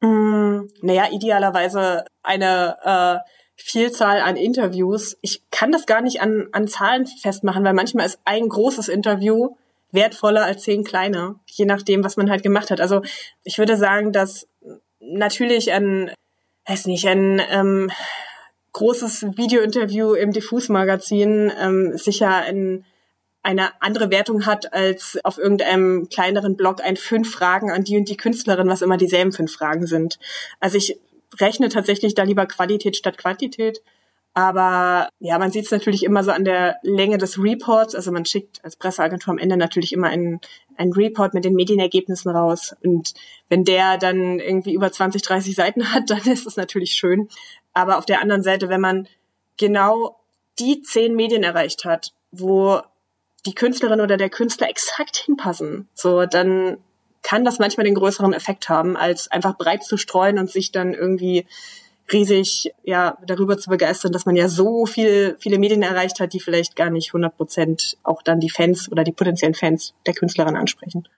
Mm, 0.00 0.68
naja, 0.82 1.08
idealerweise 1.10 2.04
eine 2.22 2.76
äh, 2.84 3.28
Vielzahl 3.56 4.20
an 4.20 4.36
Interviews. 4.36 5.16
Ich 5.22 5.42
kann 5.50 5.72
das 5.72 5.86
gar 5.86 6.02
nicht 6.02 6.20
an, 6.20 6.48
an 6.52 6.68
Zahlen 6.68 7.06
festmachen, 7.06 7.64
weil 7.64 7.74
manchmal 7.74 8.06
ist 8.06 8.18
ein 8.24 8.48
großes 8.48 8.88
Interview 8.88 9.56
wertvoller 9.92 10.44
als 10.44 10.62
zehn 10.62 10.84
kleine, 10.84 11.36
je 11.46 11.64
nachdem, 11.64 12.04
was 12.04 12.16
man 12.16 12.28
halt 12.28 12.42
gemacht 12.42 12.70
hat. 12.70 12.80
Also 12.80 13.02
ich 13.44 13.58
würde 13.58 13.76
sagen, 13.76 14.12
dass 14.12 14.48
natürlich 15.00 15.72
ein, 15.72 16.10
weiß 16.66 16.86
nicht, 16.86 17.06
ein 17.06 17.40
ähm, 17.50 17.90
großes 18.72 19.36
Videointerview 19.36 20.14
im 20.14 20.32
Diffus-Magazin 20.32 21.52
ähm, 21.58 21.96
sicher 21.96 22.36
ein, 22.36 22.84
eine 23.44 23.80
andere 23.80 24.10
Wertung 24.10 24.46
hat 24.46 24.72
als 24.72 25.18
auf 25.22 25.38
irgendeinem 25.38 26.08
kleineren 26.08 26.56
Blog 26.56 26.82
ein 26.82 26.96
fünf 26.96 27.30
Fragen 27.30 27.70
an 27.70 27.84
die 27.84 27.98
und 27.98 28.08
die 28.08 28.16
Künstlerin, 28.16 28.68
was 28.68 28.82
immer 28.82 28.96
dieselben 28.96 29.32
fünf 29.32 29.52
Fragen 29.52 29.86
sind. 29.86 30.18
Also 30.60 30.78
ich 30.78 30.98
rechne 31.38 31.68
tatsächlich 31.68 32.14
da 32.14 32.22
lieber 32.22 32.46
Qualität 32.46 32.96
statt 32.96 33.18
Quantität. 33.18 33.82
Aber 34.32 35.10
ja, 35.20 35.38
man 35.38 35.52
sieht 35.52 35.66
es 35.66 35.70
natürlich 35.70 36.04
immer 36.04 36.24
so 36.24 36.32
an 36.32 36.44
der 36.44 36.76
Länge 36.82 37.18
des 37.18 37.38
Reports. 37.38 37.94
Also 37.94 38.10
man 38.10 38.24
schickt 38.24 38.64
als 38.64 38.76
Presseagentur 38.76 39.32
am 39.32 39.38
Ende 39.38 39.58
natürlich 39.58 39.92
immer 39.92 40.08
einen, 40.08 40.40
einen 40.76 40.92
Report 40.92 41.34
mit 41.34 41.44
den 41.44 41.54
Medienergebnissen 41.54 42.30
raus. 42.32 42.74
Und 42.82 43.12
wenn 43.48 43.64
der 43.64 43.98
dann 43.98 44.40
irgendwie 44.40 44.72
über 44.72 44.90
20, 44.90 45.20
30 45.22 45.54
Seiten 45.54 45.92
hat, 45.92 46.04
dann 46.10 46.22
ist 46.24 46.46
es 46.46 46.56
natürlich 46.56 46.92
schön. 46.92 47.28
Aber 47.74 47.98
auf 47.98 48.06
der 48.06 48.22
anderen 48.22 48.42
Seite, 48.42 48.70
wenn 48.70 48.80
man 48.80 49.06
genau 49.58 50.16
die 50.58 50.80
zehn 50.80 51.14
Medien 51.14 51.42
erreicht 51.42 51.84
hat, 51.84 52.12
wo 52.32 52.80
die 53.46 53.54
Künstlerin 53.54 54.00
oder 54.00 54.16
der 54.16 54.30
Künstler 54.30 54.68
exakt 54.68 55.16
hinpassen, 55.16 55.88
so, 55.94 56.26
dann 56.26 56.78
kann 57.22 57.44
das 57.44 57.58
manchmal 57.58 57.84
den 57.84 57.94
größeren 57.94 58.32
Effekt 58.32 58.68
haben, 58.68 58.96
als 58.96 59.30
einfach 59.30 59.56
breit 59.56 59.82
zu 59.82 59.96
streuen 59.96 60.38
und 60.38 60.50
sich 60.50 60.72
dann 60.72 60.92
irgendwie 60.92 61.46
riesig 62.12 62.74
ja 62.82 63.16
darüber 63.26 63.56
zu 63.56 63.70
begeistern, 63.70 64.12
dass 64.12 64.26
man 64.26 64.36
ja 64.36 64.48
so 64.48 64.84
viel, 64.84 65.36
viele 65.38 65.58
Medien 65.58 65.82
erreicht 65.82 66.20
hat, 66.20 66.34
die 66.34 66.40
vielleicht 66.40 66.76
gar 66.76 66.90
nicht 66.90 67.08
100 67.08 67.34
Prozent 67.34 67.96
auch 68.02 68.22
dann 68.22 68.40
die 68.40 68.50
Fans 68.50 68.92
oder 68.92 69.04
die 69.04 69.12
potenziellen 69.12 69.54
Fans 69.54 69.94
der 70.06 70.12
Künstlerin 70.14 70.56
ansprechen. 70.56 71.08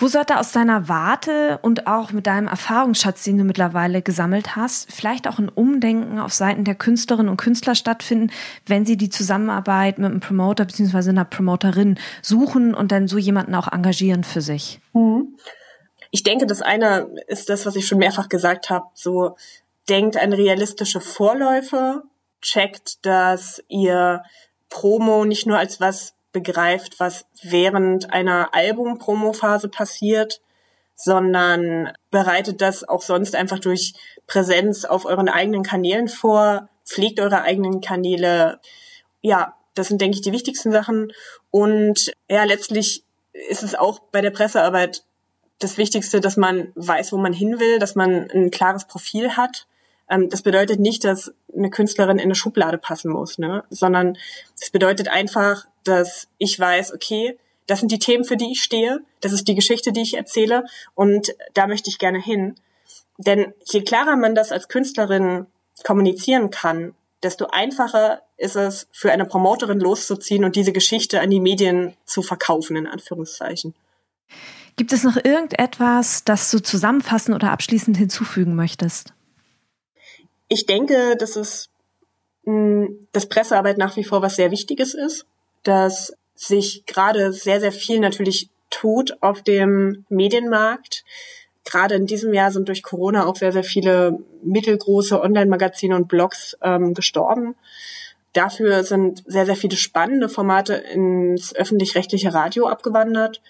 Wo 0.00 0.08
sollte 0.08 0.38
aus 0.38 0.50
deiner 0.50 0.88
Warte 0.88 1.58
und 1.60 1.86
auch 1.86 2.12
mit 2.12 2.26
deinem 2.26 2.48
Erfahrungsschatz, 2.48 3.22
den 3.24 3.36
du 3.36 3.44
mittlerweile 3.44 4.00
gesammelt 4.00 4.56
hast, 4.56 4.90
vielleicht 4.90 5.28
auch 5.28 5.38
ein 5.38 5.50
Umdenken 5.50 6.18
auf 6.18 6.32
Seiten 6.32 6.64
der 6.64 6.74
Künstlerinnen 6.74 7.28
und 7.28 7.36
Künstler 7.36 7.74
stattfinden, 7.74 8.32
wenn 8.64 8.86
sie 8.86 8.96
die 8.96 9.10
Zusammenarbeit 9.10 9.98
mit 9.98 10.10
einem 10.10 10.20
Promoter 10.20 10.64
bzw. 10.64 11.10
einer 11.10 11.26
Promoterin 11.26 11.98
suchen 12.22 12.72
und 12.72 12.92
dann 12.92 13.08
so 13.08 13.18
jemanden 13.18 13.54
auch 13.54 13.70
engagieren 13.70 14.24
für 14.24 14.40
sich? 14.40 14.80
Mhm. 14.94 15.36
Ich 16.10 16.22
denke, 16.22 16.46
das 16.46 16.62
eine 16.62 17.10
ist 17.26 17.50
das, 17.50 17.66
was 17.66 17.76
ich 17.76 17.86
schon 17.86 17.98
mehrfach 17.98 18.30
gesagt 18.30 18.70
habe, 18.70 18.86
so 18.94 19.36
denkt 19.90 20.16
an 20.16 20.32
realistische 20.32 21.02
Vorläufe, 21.02 22.04
checkt, 22.40 23.04
dass 23.04 23.62
ihr 23.68 24.22
Promo 24.70 25.26
nicht 25.26 25.46
nur 25.46 25.58
als 25.58 25.78
was 25.78 26.14
begreift, 26.32 27.00
was 27.00 27.26
während 27.42 28.12
einer 28.12 28.54
Album-Promo-Phase 28.54 29.68
passiert, 29.68 30.40
sondern 30.94 31.92
bereitet 32.10 32.60
das 32.60 32.84
auch 32.84 33.02
sonst 33.02 33.34
einfach 33.34 33.58
durch 33.58 33.94
Präsenz 34.26 34.84
auf 34.84 35.06
euren 35.06 35.28
eigenen 35.28 35.62
Kanälen 35.62 36.08
vor, 36.08 36.68
pflegt 36.84 37.20
eure 37.20 37.42
eigenen 37.42 37.80
Kanäle. 37.80 38.60
Ja, 39.22 39.56
das 39.74 39.88
sind, 39.88 40.00
denke 40.00 40.16
ich, 40.16 40.22
die 40.22 40.32
wichtigsten 40.32 40.72
Sachen. 40.72 41.12
Und 41.50 42.12
ja, 42.28 42.44
letztlich 42.44 43.04
ist 43.32 43.62
es 43.62 43.74
auch 43.74 44.00
bei 44.12 44.20
der 44.20 44.30
Pressearbeit 44.30 45.04
das 45.58 45.78
Wichtigste, 45.78 46.20
dass 46.20 46.36
man 46.36 46.72
weiß, 46.74 47.12
wo 47.12 47.18
man 47.18 47.32
hin 47.32 47.60
will, 47.60 47.78
dass 47.78 47.94
man 47.94 48.30
ein 48.30 48.50
klares 48.50 48.86
Profil 48.86 49.36
hat 49.36 49.66
das 50.28 50.42
bedeutet 50.42 50.80
nicht, 50.80 51.04
dass 51.04 51.32
eine 51.54 51.70
Künstlerin 51.70 52.18
in 52.18 52.24
eine 52.24 52.34
Schublade 52.34 52.78
passen 52.78 53.10
muss, 53.10 53.38
ne? 53.38 53.64
sondern 53.70 54.18
es 54.60 54.70
bedeutet 54.70 55.08
einfach, 55.08 55.66
dass 55.84 56.28
ich 56.38 56.58
weiß, 56.58 56.92
okay, 56.92 57.38
das 57.66 57.80
sind 57.80 57.92
die 57.92 57.98
Themen, 57.98 58.24
für 58.24 58.36
die 58.36 58.52
ich 58.52 58.62
stehe, 58.62 59.00
das 59.20 59.32
ist 59.32 59.46
die 59.46 59.54
Geschichte, 59.54 59.92
die 59.92 60.02
ich 60.02 60.16
erzähle 60.16 60.64
und 60.94 61.34
da 61.54 61.66
möchte 61.66 61.88
ich 61.90 61.98
gerne 61.98 62.20
hin. 62.20 62.56
Denn 63.18 63.54
je 63.70 63.82
klarer 63.82 64.16
man 64.16 64.34
das 64.34 64.50
als 64.50 64.68
Künstlerin 64.68 65.46
kommunizieren 65.84 66.50
kann, 66.50 66.94
desto 67.22 67.46
einfacher 67.46 68.22
ist 68.36 68.56
es 68.56 68.88
für 68.90 69.12
eine 69.12 69.26
Promoterin 69.26 69.78
loszuziehen 69.78 70.44
und 70.44 70.56
diese 70.56 70.72
Geschichte 70.72 71.20
an 71.20 71.30
die 71.30 71.40
Medien 71.40 71.94
zu 72.04 72.22
verkaufen, 72.22 72.76
in 72.76 72.86
Anführungszeichen. 72.86 73.74
Gibt 74.76 74.92
es 74.92 75.04
noch 75.04 75.16
irgendetwas, 75.16 76.24
das 76.24 76.50
du 76.50 76.60
zusammenfassen 76.60 77.34
oder 77.34 77.52
abschließend 77.52 77.96
hinzufügen 77.96 78.56
möchtest? 78.56 79.12
Ich 80.50 80.66
denke, 80.66 81.16
dass 81.16 81.36
es 81.36 81.70
dass 83.12 83.26
Pressearbeit 83.26 83.78
nach 83.78 83.96
wie 83.96 84.04
vor 84.04 84.22
was 84.22 84.36
sehr 84.36 84.50
Wichtiges 84.50 84.94
ist, 84.94 85.26
dass 85.62 86.12
sich 86.34 86.84
gerade 86.86 87.32
sehr, 87.32 87.60
sehr 87.60 87.72
viel 87.72 88.00
natürlich 88.00 88.48
tut 88.70 89.22
auf 89.22 89.42
dem 89.42 90.04
Medienmarkt. 90.08 91.04
Gerade 91.64 91.96
in 91.96 92.06
diesem 92.06 92.32
Jahr 92.32 92.50
sind 92.50 92.68
durch 92.68 92.82
Corona 92.82 93.26
auch 93.26 93.36
sehr, 93.36 93.52
sehr 93.52 93.62
viele 93.62 94.18
mittelgroße 94.42 95.20
Online-Magazine 95.20 95.94
und 95.94 96.08
Blogs 96.08 96.56
ähm, 96.62 96.94
gestorben. 96.94 97.54
Dafür 98.32 98.84
sind 98.84 99.22
sehr, 99.26 99.44
sehr 99.44 99.56
viele 99.56 99.76
spannende 99.76 100.28
Formate 100.28 100.74
ins 100.74 101.54
öffentlich-rechtliche 101.54 102.32
Radio 102.32 102.68
abgewandert. 102.68 103.42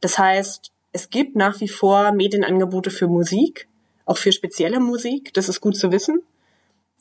Das 0.00 0.18
heißt, 0.18 0.72
es 0.92 1.10
gibt 1.10 1.36
nach 1.36 1.60
wie 1.60 1.68
vor 1.68 2.12
Medienangebote 2.12 2.90
für 2.90 3.06
Musik, 3.06 3.68
auch 4.04 4.18
für 4.18 4.32
spezielle 4.32 4.80
Musik. 4.80 5.32
Das 5.34 5.48
ist 5.48 5.60
gut 5.60 5.76
zu 5.76 5.92
wissen. 5.92 6.22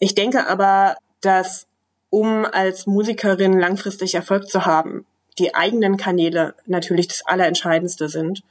Ich 0.04 0.16
denke 0.16 0.48
aber, 0.48 0.98
dass 1.22 1.68
um 2.10 2.44
als 2.44 2.88
Musikerin 2.88 3.60
langfristig 3.60 4.16
Erfolg 4.16 4.50
zu 4.50 4.66
haben, 4.66 5.06
die 5.38 5.54
eigenen 5.54 5.96
Kanäle 5.96 6.56
natürlich 6.66 7.08
das 7.08 7.24
Allerentscheidendste 7.24 8.10
sind. 8.10 8.42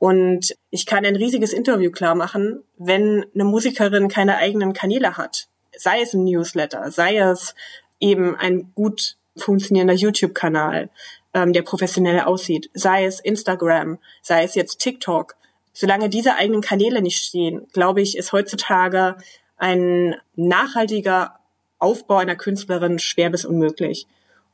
Und 0.00 0.56
ich 0.70 0.84
kann 0.84 1.06
ein 1.06 1.14
riesiges 1.14 1.52
Interview 1.52 1.92
klar 1.92 2.16
machen, 2.16 2.64
wenn 2.76 3.24
eine 3.34 3.44
Musikerin 3.44 4.08
keine 4.08 4.36
eigenen 4.38 4.72
Kanäle 4.72 5.16
hat. 5.16 5.46
Sei 5.76 6.00
es 6.00 6.12
ein 6.12 6.24
Newsletter, 6.24 6.90
sei 6.90 7.18
es 7.18 7.54
eben 8.00 8.34
ein 8.34 8.72
gut 8.74 9.16
funktionierender 9.36 9.94
YouTube-Kanal, 9.94 10.90
ähm, 11.34 11.52
der 11.52 11.62
professionell 11.62 12.20
aussieht, 12.22 12.68
sei 12.74 13.04
es 13.04 13.20
Instagram, 13.20 13.98
sei 14.22 14.42
es 14.42 14.56
jetzt 14.56 14.78
TikTok. 14.78 15.36
Solange 15.72 16.08
diese 16.08 16.34
eigenen 16.34 16.62
Kanäle 16.62 17.00
nicht 17.00 17.22
stehen, 17.22 17.68
glaube 17.72 18.00
ich, 18.00 18.18
ist 18.18 18.32
heutzutage 18.32 19.16
ein 19.56 20.14
nachhaltiger 20.34 21.38
Aufbau 21.78 22.16
einer 22.16 22.36
Künstlerin 22.36 22.98
schwer 22.98 23.30
bis 23.30 23.44
unmöglich. 23.44 24.06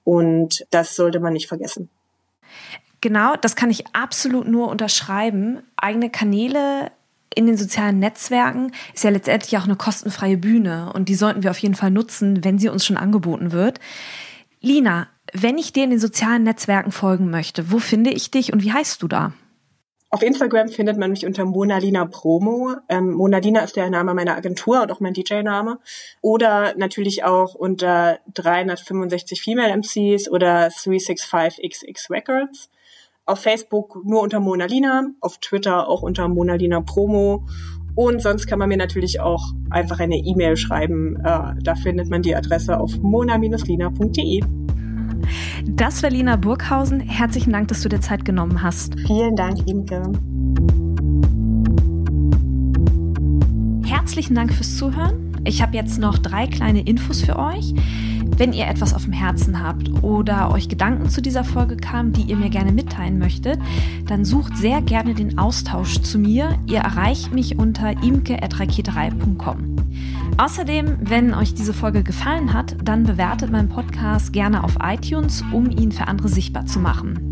Und 0.04 0.66
das 0.70 0.96
sollte 0.96 1.20
man 1.20 1.32
nicht 1.32 1.48
vergessen. 1.48 1.88
Genau, 3.00 3.34
das 3.36 3.56
kann 3.56 3.70
ich 3.70 3.94
absolut 3.94 4.46
nur 4.46 4.68
unterschreiben. 4.68 5.62
Eigene 5.76 6.10
Kanäle 6.10 6.92
in 7.34 7.46
den 7.46 7.56
sozialen 7.56 7.98
Netzwerken 7.98 8.72
ist 8.94 9.04
ja 9.04 9.10
letztendlich 9.10 9.56
auch 9.58 9.64
eine 9.64 9.76
kostenfreie 9.76 10.36
Bühne 10.36 10.92
und 10.92 11.08
die 11.08 11.14
sollten 11.14 11.42
wir 11.42 11.50
auf 11.50 11.58
jeden 11.58 11.74
Fall 11.74 11.90
nutzen, 11.90 12.44
wenn 12.44 12.58
sie 12.58 12.68
uns 12.68 12.84
schon 12.84 12.96
angeboten 12.96 13.52
wird. 13.52 13.80
Lina, 14.60 15.08
wenn 15.32 15.58
ich 15.58 15.72
dir 15.72 15.84
in 15.84 15.90
den 15.90 15.98
sozialen 15.98 16.42
Netzwerken 16.42 16.92
folgen 16.92 17.30
möchte, 17.30 17.72
wo 17.72 17.78
finde 17.78 18.10
ich 18.10 18.30
dich 18.30 18.52
und 18.52 18.62
wie 18.62 18.72
heißt 18.72 19.02
du 19.02 19.08
da? 19.08 19.32
Auf 20.14 20.20
Instagram 20.22 20.68
findet 20.68 20.98
man 20.98 21.10
mich 21.10 21.24
unter 21.24 21.46
Monalina 21.46 22.04
Promo. 22.04 22.74
Ähm, 22.90 23.12
Monalina 23.12 23.60
ist 23.60 23.76
der 23.76 23.88
Name 23.88 24.12
meiner 24.12 24.36
Agentur 24.36 24.82
und 24.82 24.92
auch 24.92 25.00
mein 25.00 25.14
DJ-Name. 25.14 25.78
Oder 26.20 26.74
natürlich 26.76 27.24
auch 27.24 27.54
unter 27.54 28.18
365 28.34 29.40
Female 29.40 29.74
MCs 29.74 30.28
oder 30.30 30.66
365XX 30.66 32.10
Records. 32.10 32.68
Auf 33.24 33.38
Facebook 33.38 34.04
nur 34.04 34.20
unter 34.20 34.40
Monalina, 34.40 35.06
auf 35.20 35.38
Twitter 35.38 35.88
auch 35.88 36.02
unter 36.02 36.28
Monalina 36.28 36.82
Promo. 36.82 37.46
Und 37.94 38.20
sonst 38.20 38.46
kann 38.46 38.58
man 38.58 38.68
mir 38.68 38.76
natürlich 38.76 39.18
auch 39.20 39.54
einfach 39.70 39.98
eine 39.98 40.18
E-Mail 40.18 40.58
schreiben. 40.58 41.16
Äh, 41.24 41.54
da 41.62 41.74
findet 41.74 42.10
man 42.10 42.20
die 42.20 42.36
Adresse 42.36 42.78
auf 42.78 42.98
mona-lina.de. 42.98 44.42
Das 45.66 46.02
war 46.02 46.10
Lina 46.10 46.36
Burghausen. 46.36 47.00
Herzlichen 47.00 47.52
Dank, 47.52 47.68
dass 47.68 47.82
du 47.82 47.88
dir 47.88 48.00
Zeit 48.00 48.24
genommen 48.24 48.62
hast. 48.62 48.98
Vielen 49.06 49.36
Dank, 49.36 49.58
Imke. 49.68 50.02
Herzlichen 53.84 54.34
Dank 54.34 54.52
fürs 54.52 54.76
Zuhören. 54.76 55.36
Ich 55.44 55.62
habe 55.62 55.76
jetzt 55.76 55.98
noch 55.98 56.18
drei 56.18 56.46
kleine 56.46 56.80
Infos 56.80 57.22
für 57.22 57.38
euch. 57.38 57.74
Wenn 58.36 58.52
ihr 58.52 58.66
etwas 58.66 58.94
auf 58.94 59.04
dem 59.04 59.12
Herzen 59.12 59.62
habt 59.62 60.02
oder 60.02 60.50
euch 60.52 60.68
Gedanken 60.68 61.08
zu 61.10 61.20
dieser 61.20 61.44
Folge 61.44 61.76
kamen, 61.76 62.12
die 62.12 62.22
ihr 62.22 62.36
mir 62.36 62.50
gerne 62.50 62.72
mitteilen 62.72 63.18
möchtet, 63.18 63.58
dann 64.06 64.24
sucht 64.24 64.56
sehr 64.56 64.80
gerne 64.80 65.14
den 65.14 65.38
Austausch 65.38 66.00
zu 66.00 66.18
mir. 66.18 66.58
Ihr 66.66 66.78
erreicht 66.78 67.32
mich 67.32 67.58
unter 67.58 67.90
imke.raketerei.com. 68.02 69.71
Außerdem, 70.38 70.98
wenn 71.00 71.34
euch 71.34 71.54
diese 71.54 71.74
Folge 71.74 72.02
gefallen 72.02 72.52
hat, 72.52 72.76
dann 72.82 73.04
bewertet 73.04 73.50
meinen 73.50 73.68
Podcast 73.68 74.32
gerne 74.32 74.64
auf 74.64 74.76
iTunes, 74.82 75.44
um 75.52 75.70
ihn 75.70 75.92
für 75.92 76.08
andere 76.08 76.28
sichtbar 76.28 76.66
zu 76.66 76.80
machen. 76.80 77.31